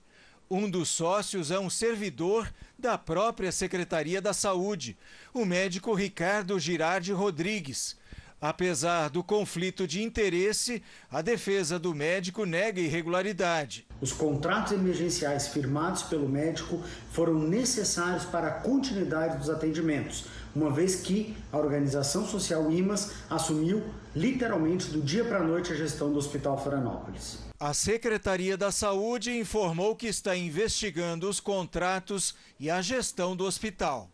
[0.50, 4.96] Um dos sócios é um servidor da própria Secretaria da Saúde,
[5.32, 7.96] o médico Ricardo Girardi Rodrigues.
[8.44, 13.86] Apesar do conflito de interesse, a defesa do médico nega irregularidade.
[14.02, 16.78] Os contratos emergenciais firmados pelo médico
[17.10, 23.82] foram necessários para a continuidade dos atendimentos, uma vez que a organização social IMAS assumiu
[24.14, 27.38] literalmente do dia para a noite a gestão do Hospital Florianópolis.
[27.58, 34.10] A Secretaria da Saúde informou que está investigando os contratos e a gestão do hospital.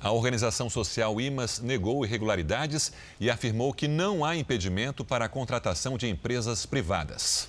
[0.00, 5.96] A organização social IMAS negou irregularidades e afirmou que não há impedimento para a contratação
[5.96, 7.48] de empresas privadas.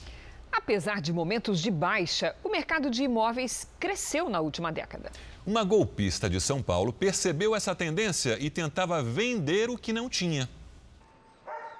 [0.51, 5.11] Apesar de momentos de baixa, o mercado de imóveis cresceu na última década.
[5.45, 10.49] Uma golpista de São Paulo percebeu essa tendência e tentava vender o que não tinha.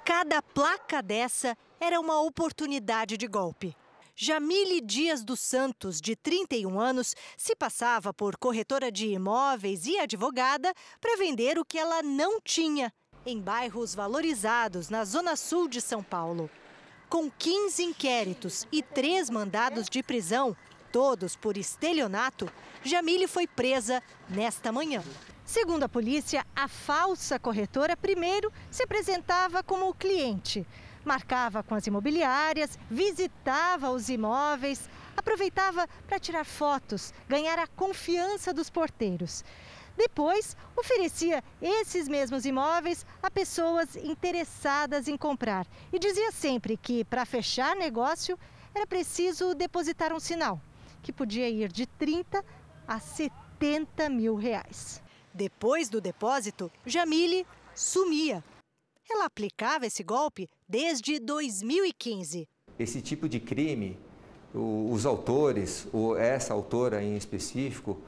[0.04, 3.74] Cada placa dessa era uma oportunidade de golpe.
[4.18, 10.72] Jamile Dias dos Santos, de 31 anos, se passava por corretora de imóveis e advogada
[11.02, 12.90] para vender o que ela não tinha
[13.26, 16.48] em bairros valorizados na zona sul de São Paulo.
[17.10, 20.56] Com 15 inquéritos e três mandados de prisão,
[20.90, 22.50] todos por estelionato,
[22.82, 25.04] Jamile foi presa nesta manhã.
[25.44, 30.66] Segundo a polícia, a falsa corretora primeiro se apresentava como cliente,
[31.06, 38.68] marcava com as imobiliárias, visitava os imóveis, aproveitava para tirar fotos, ganhar a confiança dos
[38.68, 39.44] porteiros.
[39.96, 47.24] Depois, oferecia esses mesmos imóveis a pessoas interessadas em comprar e dizia sempre que, para
[47.24, 48.38] fechar negócio,
[48.74, 50.60] era preciso depositar um sinal,
[51.02, 52.44] que podia ir de 30
[52.86, 55.02] a 70 mil reais.
[55.32, 58.44] Depois do depósito, Jamile sumia.
[59.08, 62.48] Ela aplicava esse golpe desde 2015.
[62.78, 63.98] Esse tipo de crime,
[64.52, 68.00] os autores, ou essa autora em específico,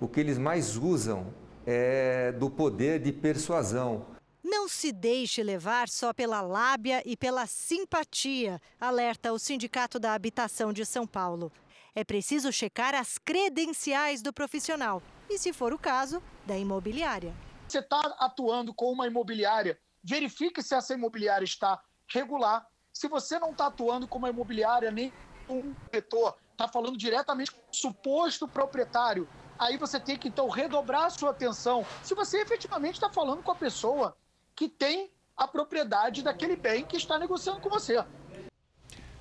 [0.00, 1.32] o que eles mais usam
[1.66, 4.06] é do poder de persuasão.
[4.42, 10.72] Não se deixe levar só pela lábia e pela simpatia, alerta o Sindicato da Habitação
[10.72, 11.52] de São Paulo.
[11.94, 17.34] É preciso checar as credenciais do profissional e, se for o caso, da imobiliária.
[17.68, 22.64] Você está atuando com uma imobiliária, verifique se essa imobiliária está regular.
[22.92, 25.12] Se você não está atuando com uma imobiliária nem
[25.48, 29.28] um corretor, está falando diretamente com o suposto proprietário,
[29.58, 31.84] aí você tem que então redobrar a sua atenção.
[32.02, 34.16] Se você efetivamente está falando com a pessoa
[34.54, 38.02] que tem a propriedade daquele bem que está negociando com você.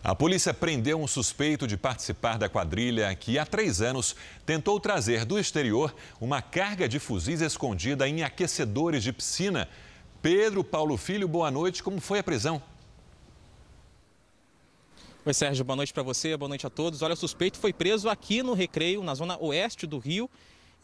[0.01, 4.15] A polícia prendeu um suspeito de participar da quadrilha que, há três anos,
[4.45, 9.67] tentou trazer do exterior uma carga de fuzis escondida em aquecedores de piscina.
[10.26, 11.84] Pedro Paulo Filho, boa noite.
[11.84, 12.59] Como foi a prisão?
[15.23, 17.03] Oi, Sérgio, boa noite para você, boa noite a todos.
[17.03, 20.28] Olha, o suspeito foi preso aqui no Recreio, na zona oeste do Rio,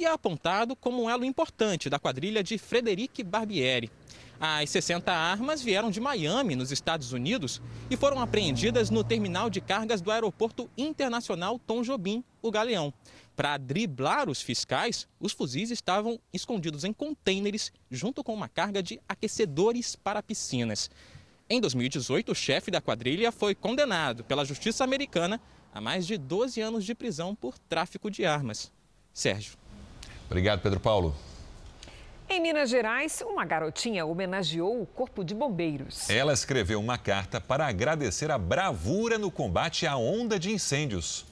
[0.02, 3.91] e é apontado como um elo importante da quadrilha de Frederic Barbieri.
[4.39, 9.62] As 60 armas vieram de Miami, nos Estados Unidos, e foram apreendidas no terminal de
[9.62, 12.91] cargas do Aeroporto Internacional Tom Jobim, o Galeão.
[13.36, 18.99] Para driblar os fiscais, os fuzis estavam escondidos em contêineres junto com uma carga de
[19.08, 20.89] aquecedores para piscinas.
[21.47, 25.39] Em 2018, o chefe da quadrilha foi condenado pela justiça americana
[25.72, 28.72] a mais de 12 anos de prisão por tráfico de armas.
[29.14, 29.61] Sérgio.
[30.32, 31.14] Obrigado, Pedro Paulo.
[32.30, 36.10] Em Minas Gerais, uma garotinha homenageou o Corpo de Bombeiros.
[36.10, 41.26] Ela escreveu uma carta para agradecer a bravura no combate à onda de incêndios.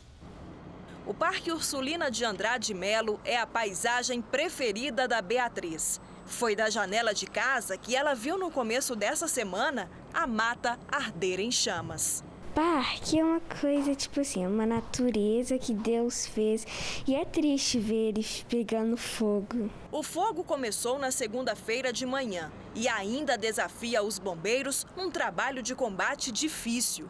[1.07, 6.01] O Parque Ursulina de Andrade Melo é a paisagem preferida da Beatriz.
[6.25, 11.39] Foi da janela de casa que ela viu no começo dessa semana a mata arder
[11.39, 12.21] em chamas
[12.53, 16.65] parque é uma coisa tipo assim, uma natureza que Deus fez
[17.07, 19.69] e é triste ver ele pegando fogo.
[19.91, 25.75] O fogo começou na segunda-feira de manhã e ainda desafia os bombeiros um trabalho de
[25.75, 27.07] combate difícil.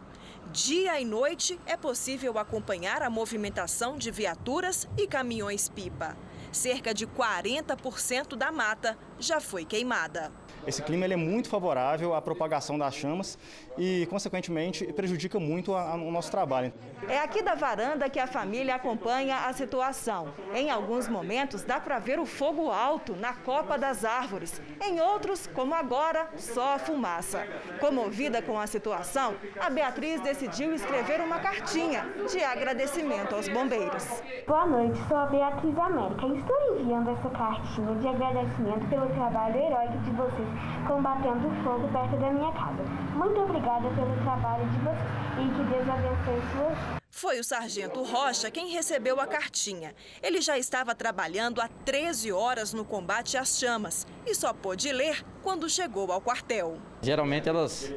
[0.51, 6.17] Dia e noite é possível acompanhar a movimentação de viaturas e caminhões-pipa.
[6.51, 10.31] Cerca de 40% da mata já foi queimada.
[10.65, 13.37] Esse clima ele é muito favorável à propagação das chamas
[13.79, 16.73] e, consequentemente, prejudica muito a, a, o nosso trabalho.
[17.07, 20.27] É aqui da varanda que a família acompanha a situação.
[20.53, 24.61] Em alguns momentos, dá para ver o fogo alto na copa das árvores.
[24.85, 27.47] Em outros, como agora, só a fumaça.
[27.79, 34.05] Comovida com a situação, a Beatriz decidiu escrever uma cartinha de agradecimento aos bombeiros.
[34.45, 39.55] Boa noite, sou a Beatriz América e estou enviando essa cartinha de agradecimento pelo trabalho
[39.55, 40.49] heróico de vocês
[40.85, 42.83] combatendo o fogo perto da minha casa.
[43.15, 48.49] Muito obrigada pelo trabalho de vocês e que Deus abençoe suas foi o sargento Rocha
[48.49, 49.93] quem recebeu a cartinha.
[50.23, 55.25] Ele já estava trabalhando há 13 horas no combate às chamas e só pôde ler
[55.43, 56.77] quando chegou ao quartel.
[57.01, 57.91] Geralmente elas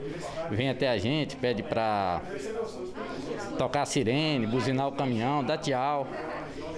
[0.50, 2.20] vêm até a gente, pede para
[3.56, 6.08] tocar a sirene, buzinar o caminhão, dar tchau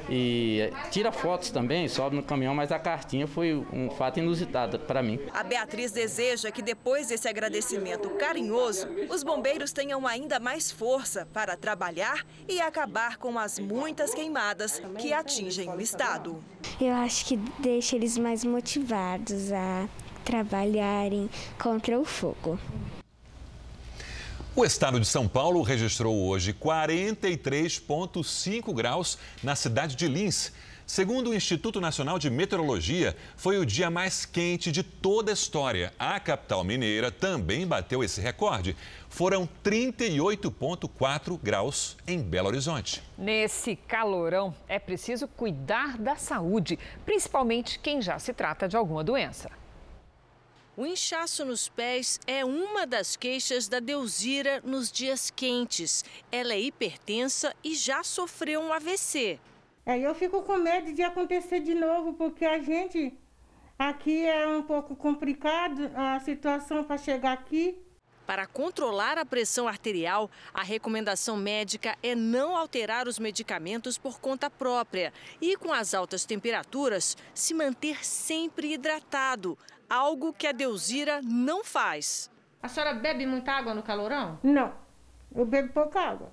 [0.09, 5.03] e tira fotos também, sobe no caminhão, mas a cartinha foi um fato inusitado para
[5.03, 5.19] mim.
[5.33, 11.57] A Beatriz deseja que depois desse agradecimento carinhoso, os bombeiros tenham ainda mais força para
[11.57, 16.43] trabalhar e acabar com as muitas queimadas que atingem o estado.
[16.81, 19.89] Eu acho que deixa eles mais motivados a
[20.25, 21.29] trabalharem
[21.59, 22.59] contra o fogo.
[24.57, 30.53] O estado de São Paulo registrou hoje 43,5 graus na cidade de Lins.
[30.87, 35.93] Segundo o Instituto Nacional de Meteorologia, foi o dia mais quente de toda a história.
[35.99, 38.77] A capital mineira também bateu esse recorde.
[39.09, 43.03] Foram 38,4 graus em Belo Horizonte.
[43.19, 49.51] Nesse calorão, é preciso cuidar da saúde, principalmente quem já se trata de alguma doença.
[50.77, 56.05] O inchaço nos pés é uma das queixas da Deusira nos dias quentes.
[56.33, 59.39] Ela é hipertensa e já sofreu um AVC.
[59.87, 63.17] Aí eu fico com medo de acontecer de novo, porque a gente
[63.79, 67.79] aqui é um pouco complicado a situação para chegar aqui.
[68.27, 74.49] Para controlar a pressão arterial, a recomendação médica é não alterar os medicamentos por conta
[74.49, 75.13] própria
[75.43, 79.59] e, com as altas temperaturas, se manter sempre hidratado,
[79.89, 82.31] algo que a Deusira não faz.
[82.63, 84.39] A senhora bebe muita água no calorão?
[84.43, 84.75] Não,
[85.35, 86.33] eu bebo pouca água.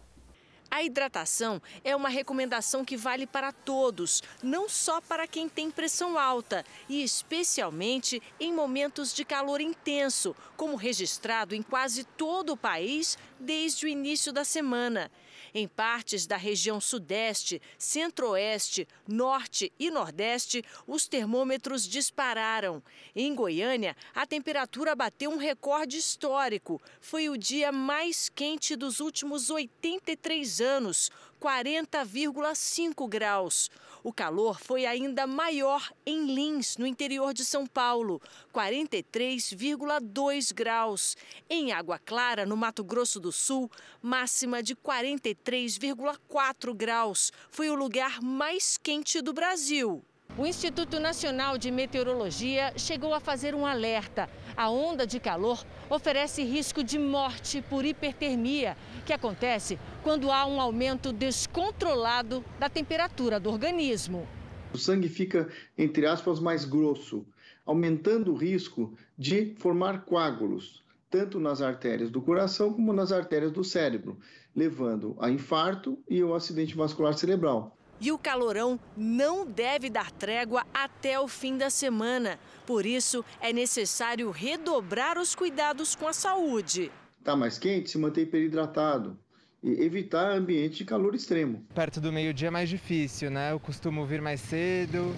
[0.73, 6.17] A hidratação é uma recomendação que vale para todos, não só para quem tem pressão
[6.17, 13.17] alta, e especialmente em momentos de calor intenso, como registrado em quase todo o país
[13.37, 15.11] desde o início da semana.
[15.53, 22.81] Em partes da região Sudeste, Centro-Oeste, Norte e Nordeste, os termômetros dispararam.
[23.15, 26.81] Em Goiânia, a temperatura bateu um recorde histórico.
[26.99, 31.09] Foi o dia mais quente dos últimos 83 anos,
[31.41, 33.69] 40,5 graus.
[34.03, 38.19] O calor foi ainda maior em Lins, no interior de São Paulo,
[38.53, 41.15] 43,2 graus.
[41.47, 43.69] Em Água Clara, no Mato Grosso do Sul,
[44.01, 47.31] máxima de 43,4 graus.
[47.51, 50.03] Foi o lugar mais quente do Brasil.
[50.37, 54.29] O Instituto Nacional de Meteorologia chegou a fazer um alerta.
[54.55, 60.61] A onda de calor oferece risco de morte por hipertermia, que acontece quando há um
[60.61, 64.25] aumento descontrolado da temperatura do organismo.
[64.73, 67.25] O sangue fica, entre aspas, mais grosso,
[67.65, 73.65] aumentando o risco de formar coágulos, tanto nas artérias do coração como nas artérias do
[73.65, 74.17] cérebro,
[74.55, 77.77] levando a infarto e ao acidente vascular cerebral.
[78.01, 82.39] E o calorão não deve dar trégua até o fim da semana.
[82.65, 86.91] Por isso, é necessário redobrar os cuidados com a saúde.
[87.19, 89.15] Está mais quente, se manter hiperidratado
[89.61, 91.63] e evitar ambiente de calor extremo.
[91.75, 93.51] Perto do meio-dia é mais difícil, né?
[93.51, 95.15] Eu costumo vir mais cedo,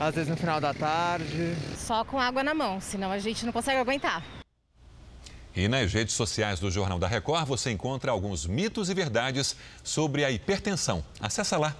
[0.00, 1.54] às vezes no final da tarde.
[1.76, 4.24] Só com água na mão, senão a gente não consegue aguentar.
[5.54, 9.54] E nas redes sociais do Jornal da Record você encontra alguns mitos e verdades
[9.84, 11.04] sobre a hipertensão.
[11.20, 11.76] Acesse lá.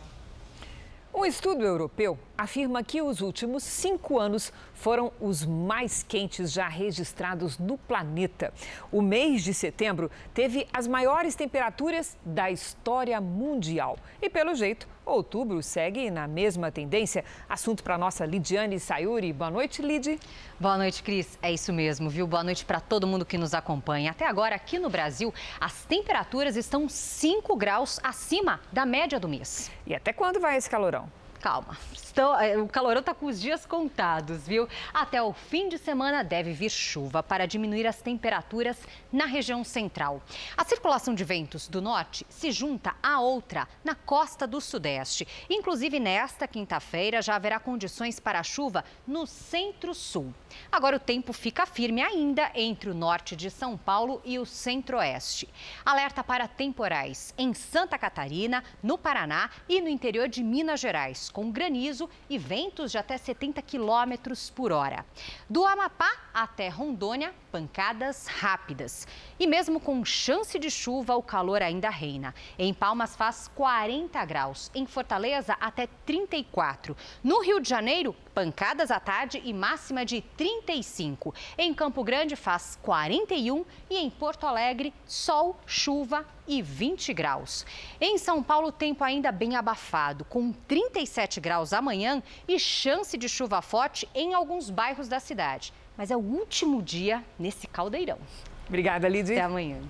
[1.14, 7.58] Um estudo europeu afirma que os últimos cinco anos foram os mais quentes já registrados
[7.58, 8.50] no planeta.
[8.90, 13.98] O mês de setembro teve as maiores temperaturas da história mundial.
[14.22, 17.24] E, pelo jeito, outubro segue na mesma tendência.
[17.48, 19.32] Assunto para nossa Lidiane Sayuri.
[19.32, 20.18] Boa noite, Lid.
[20.59, 21.38] Boa noite, Cris.
[21.42, 22.26] É isso mesmo, viu?
[22.26, 24.11] Boa noite para todo mundo que nos acompanha.
[24.11, 29.70] Até agora, aqui no Brasil, as temperaturas estão 5 graus acima da média do mês.
[29.86, 31.09] E até quando vai esse calorão?
[31.40, 31.76] Calma,
[32.12, 34.68] Estou, é, o calorão está com os dias contados, viu?
[34.92, 38.78] Até o fim de semana deve vir chuva para diminuir as temperaturas
[39.10, 40.20] na região central.
[40.54, 45.26] A circulação de ventos do norte se junta a outra na costa do sudeste.
[45.48, 50.34] Inclusive, nesta quinta-feira já haverá condições para chuva no centro-sul.
[50.70, 55.48] Agora o tempo fica firme ainda entre o norte de São Paulo e o centro-oeste.
[55.82, 61.50] Alerta para temporais em Santa Catarina, no Paraná e no interior de Minas Gerais, com
[61.50, 65.05] granizo e ventos de até 70 quilômetros por hora.
[65.48, 69.07] Do Amapá até Rondônia, pancadas rápidas.
[69.38, 72.34] E mesmo com chance de chuva, o calor ainda reina.
[72.59, 76.96] Em Palmas faz 40 graus, em Fortaleza até 34.
[77.22, 81.35] No Rio de Janeiro, pancadas à tarde e máxima de 35.
[81.57, 87.64] Em Campo Grande faz 41 e em Porto Alegre, sol, chuva e 20 graus.
[88.01, 93.62] Em São Paulo, tempo ainda bem abafado, com 37 graus amanhã e chance de chuva
[93.62, 95.72] forte em alguns bairros da cidade.
[95.97, 98.18] Mas é o último dia nesse caldeirão.
[98.66, 99.37] Obrigada, Lidia.
[99.37, 99.80] Até amanhã.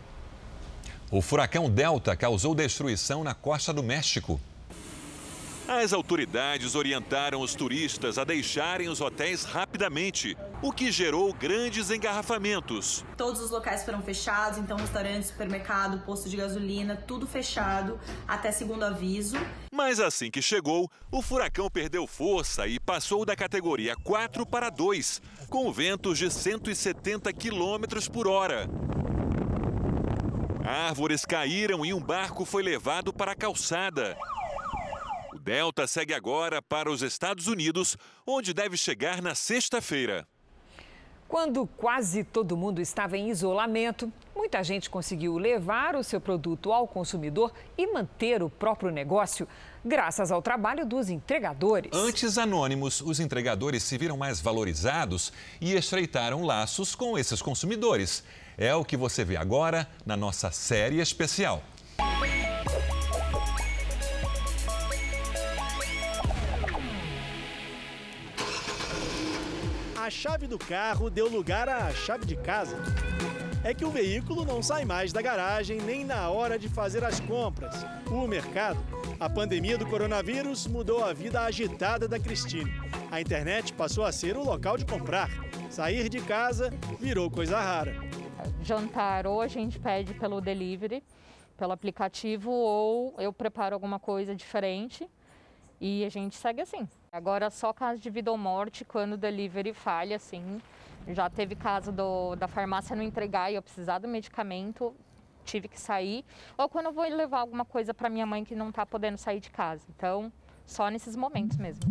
[1.10, 4.40] O furacão Delta causou destruição na costa do México.
[5.80, 13.02] As autoridades orientaram os turistas a deixarem os hotéis rapidamente, o que gerou grandes engarrafamentos.
[13.16, 17.98] Todos os locais foram fechados, então restaurante, supermercado, posto de gasolina, tudo fechado
[18.28, 19.38] até segundo aviso.
[19.72, 25.22] Mas assim que chegou, o furacão perdeu força e passou da categoria 4 para 2,
[25.48, 28.68] com ventos de 170 quilômetros por hora.
[30.66, 34.18] Árvores caíram e um barco foi levado para a calçada.
[35.42, 40.24] Delta segue agora para os Estados Unidos, onde deve chegar na sexta-feira.
[41.26, 46.86] Quando quase todo mundo estava em isolamento, muita gente conseguiu levar o seu produto ao
[46.86, 49.48] consumidor e manter o próprio negócio,
[49.84, 51.90] graças ao trabalho dos entregadores.
[51.92, 58.22] Antes anônimos, os entregadores se viram mais valorizados e estreitaram laços com esses consumidores.
[58.56, 61.64] É o que você vê agora na nossa série especial.
[70.12, 72.76] Chave do carro deu lugar à chave de casa.
[73.64, 77.18] É que o veículo não sai mais da garagem nem na hora de fazer as
[77.18, 77.74] compras.
[78.10, 78.78] O mercado,
[79.18, 82.70] a pandemia do coronavírus mudou a vida agitada da Cristine.
[83.10, 85.30] A internet passou a ser o local de comprar.
[85.70, 87.94] Sair de casa virou coisa rara.
[88.62, 91.02] Jantar ou a gente pede pelo delivery,
[91.56, 95.08] pelo aplicativo, ou eu preparo alguma coisa diferente
[95.80, 96.86] e a gente segue assim.
[97.14, 100.62] Agora só caso de vida ou morte, quando o delivery falha, assim.
[101.08, 104.94] Já teve caso do, da farmácia não entregar e eu precisar do medicamento,
[105.44, 106.24] tive que sair.
[106.56, 109.40] Ou quando eu vou levar alguma coisa para minha mãe que não está podendo sair
[109.40, 109.82] de casa.
[109.94, 110.32] Então,
[110.64, 111.82] só nesses momentos mesmo.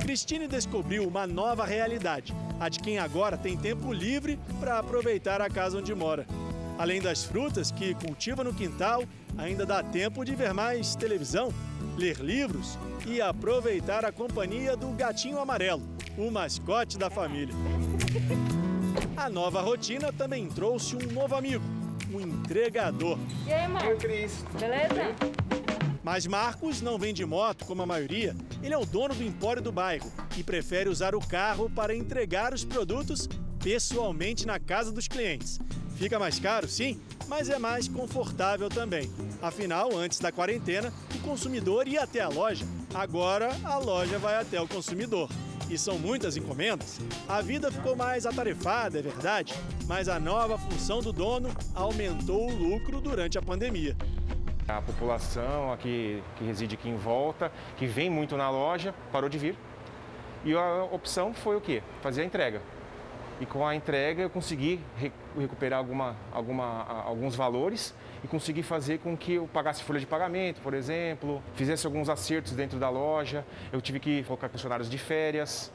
[0.00, 5.48] Cristine descobriu uma nova realidade, a de quem agora tem tempo livre para aproveitar a
[5.48, 6.26] casa onde mora.
[6.76, 9.04] Além das frutas que cultiva no quintal,
[9.36, 11.54] ainda dá tempo de ver mais televisão,
[11.98, 15.82] ler livros e aproveitar a companhia do gatinho amarelo,
[16.16, 17.54] o mascote da família.
[19.16, 21.64] A nova rotina também trouxe um novo amigo,
[22.14, 23.18] um entregador.
[23.44, 23.90] E aí, Marcos?
[23.90, 24.44] Oi, Cris.
[24.60, 25.16] Beleza?
[26.04, 28.34] Mas Marcos não vem de moto como a maioria.
[28.62, 32.54] Ele é o dono do empório do bairro e prefere usar o carro para entregar
[32.54, 33.28] os produtos
[33.62, 35.58] pessoalmente na casa dos clientes.
[35.98, 39.10] Fica mais caro, sim, mas é mais confortável também.
[39.42, 42.64] Afinal, antes da quarentena, o consumidor ia até a loja.
[42.94, 45.28] Agora, a loja vai até o consumidor.
[45.68, 47.00] E são muitas encomendas.
[47.28, 49.52] A vida ficou mais atarefada, é verdade,
[49.88, 53.96] mas a nova função do dono aumentou o lucro durante a pandemia.
[54.68, 59.36] A população aqui, que reside aqui em volta, que vem muito na loja, parou de
[59.36, 59.58] vir.
[60.44, 61.82] E a opção foi o quê?
[62.00, 62.62] Fazer a entrega
[63.40, 64.80] e com a entrega eu consegui
[65.36, 70.60] recuperar alguma, alguma, alguns valores e consegui fazer com que eu pagasse folha de pagamento,
[70.60, 75.72] por exemplo, fizesse alguns acertos dentro da loja, eu tive que colocar funcionários de férias.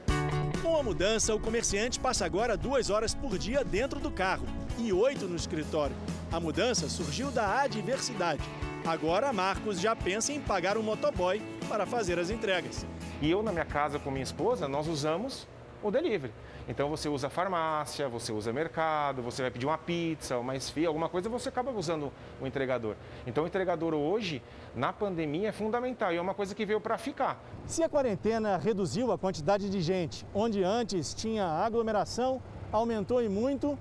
[0.62, 4.46] Com a mudança, o comerciante passa agora duas horas por dia dentro do carro
[4.78, 5.96] e oito no escritório.
[6.32, 8.42] A mudança surgiu da adversidade.
[8.86, 12.86] Agora, Marcos já pensa em pagar um motoboy para fazer as entregas.
[13.22, 15.48] E eu, na minha casa com minha esposa, nós usamos
[15.82, 16.34] o delivery.
[16.68, 21.10] Então você usa farmácia, você usa mercado, você vai pedir uma pizza, uma esfia, alguma
[21.10, 22.12] coisa, você acaba usando
[22.42, 22.96] o entregador.
[23.28, 24.42] Então o entregador hoje,
[24.74, 27.38] na pandemia, é fundamental e é uma coisa que veio para ficar.
[27.66, 32.42] Se a quarentena reduziu a quantidade de gente, onde antes tinha aglomeração,
[32.72, 33.78] aumentou e muito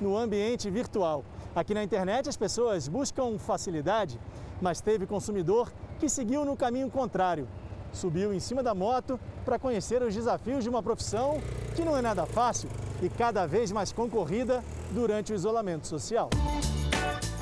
[0.00, 1.24] no ambiente virtual.
[1.54, 4.20] Aqui na internet as pessoas buscam facilidade,
[4.62, 7.48] mas teve consumidor que seguiu no caminho contrário
[7.92, 11.40] subiu em cima da moto para conhecer os desafios de uma profissão
[11.74, 12.68] que não é nada fácil
[13.02, 16.30] e cada vez mais concorrida durante o isolamento social.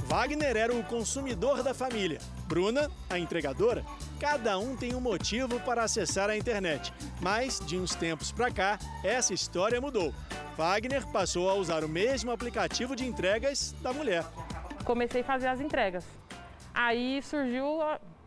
[0.09, 3.85] Wagner era o consumidor da família, Bruna, a entregadora.
[4.19, 8.79] Cada um tem um motivo para acessar a internet, mas de uns tempos para cá,
[9.05, 10.15] essa história mudou.
[10.57, 14.25] Wagner passou a usar o mesmo aplicativo de entregas da mulher.
[14.83, 16.07] Comecei a fazer as entregas.
[16.73, 17.83] Aí surgiu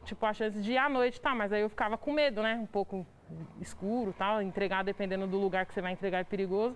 [0.06, 2.56] tipo, a chance de ir à noite, tá, mas aí eu ficava com medo, né?
[2.56, 3.06] Um pouco
[3.60, 6.76] escuro, tal, entregar dependendo do lugar que você vai entregar é perigoso.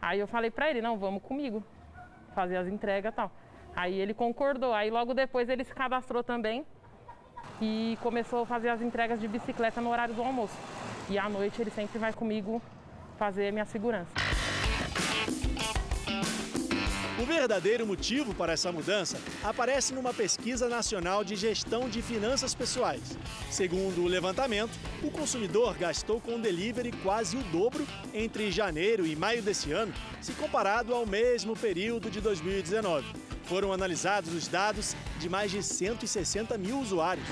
[0.00, 1.62] Aí eu falei para ele, não, vamos comigo,
[2.34, 3.30] fazer as entregas, tal.
[3.74, 4.72] Aí ele concordou.
[4.72, 6.64] Aí logo depois ele se cadastrou também
[7.60, 10.56] e começou a fazer as entregas de bicicleta no horário do almoço.
[11.08, 12.60] E à noite ele sempre vai comigo
[13.16, 14.21] fazer minha segurança.
[17.20, 23.18] O verdadeiro motivo para essa mudança aparece numa pesquisa nacional de gestão de finanças pessoais.
[23.50, 29.42] Segundo o levantamento, o consumidor gastou com delivery quase o dobro entre janeiro e maio
[29.42, 29.92] desse ano,
[30.22, 33.06] se comparado ao mesmo período de 2019.
[33.44, 37.26] Foram analisados os dados de mais de 160 mil usuários.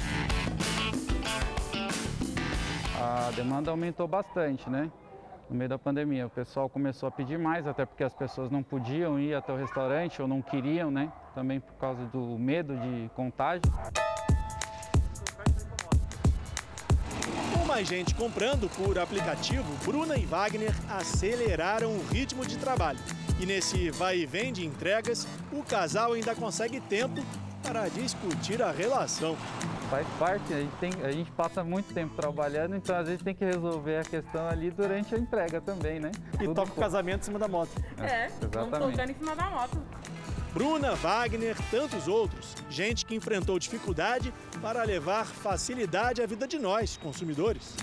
[3.01, 4.91] A demanda aumentou bastante, né?
[5.51, 6.27] No meio da pandemia.
[6.27, 9.57] O pessoal começou a pedir mais, até porque as pessoas não podiam ir até o
[9.57, 11.13] restaurante ou não queriam, né?
[11.35, 13.71] Também por causa do medo de contágio.
[17.53, 22.99] Com mais gente comprando por aplicativo, Bruna e Wagner aceleraram o ritmo de trabalho.
[23.41, 27.21] E nesse vai e vem de entregas, o casal ainda consegue tempo
[27.63, 29.37] para discutir a relação.
[29.91, 33.35] Faz parte, a gente, tem, a gente passa muito tempo trabalhando, então às vezes tem
[33.35, 36.13] que resolver a questão ali durante a entrega também, né?
[36.35, 37.73] E Tudo toca o casamento em cima da moto.
[37.99, 39.83] É, vamos tocando em cima da moto.
[40.55, 42.55] Bruna, Wagner, tantos outros.
[42.69, 44.33] Gente que enfrentou dificuldade
[44.63, 47.75] para levar facilidade à vida de nós, consumidores.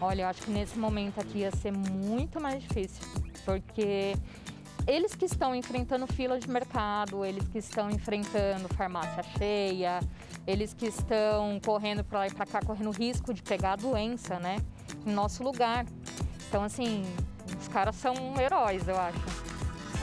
[0.00, 3.02] Olha, eu acho que nesse momento aqui ia ser muito mais difícil,
[3.44, 4.14] porque
[4.86, 10.00] eles que estão enfrentando fila de mercado, eles que estão enfrentando farmácia cheia,
[10.46, 14.38] eles que estão correndo para lá e para cá, correndo risco de pegar a doença,
[14.38, 14.58] né,
[15.04, 15.84] em nosso lugar.
[16.48, 17.02] Então, assim,
[17.60, 19.18] os caras são heróis, eu acho.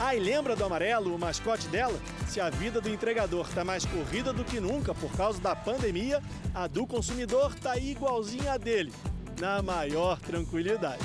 [0.00, 1.98] Ah, e lembra do amarelo, o mascote dela?
[2.26, 6.20] Se a vida do entregador está mais corrida do que nunca por causa da pandemia,
[6.52, 8.92] a do consumidor está igualzinha a dele,
[9.40, 11.04] na maior tranquilidade.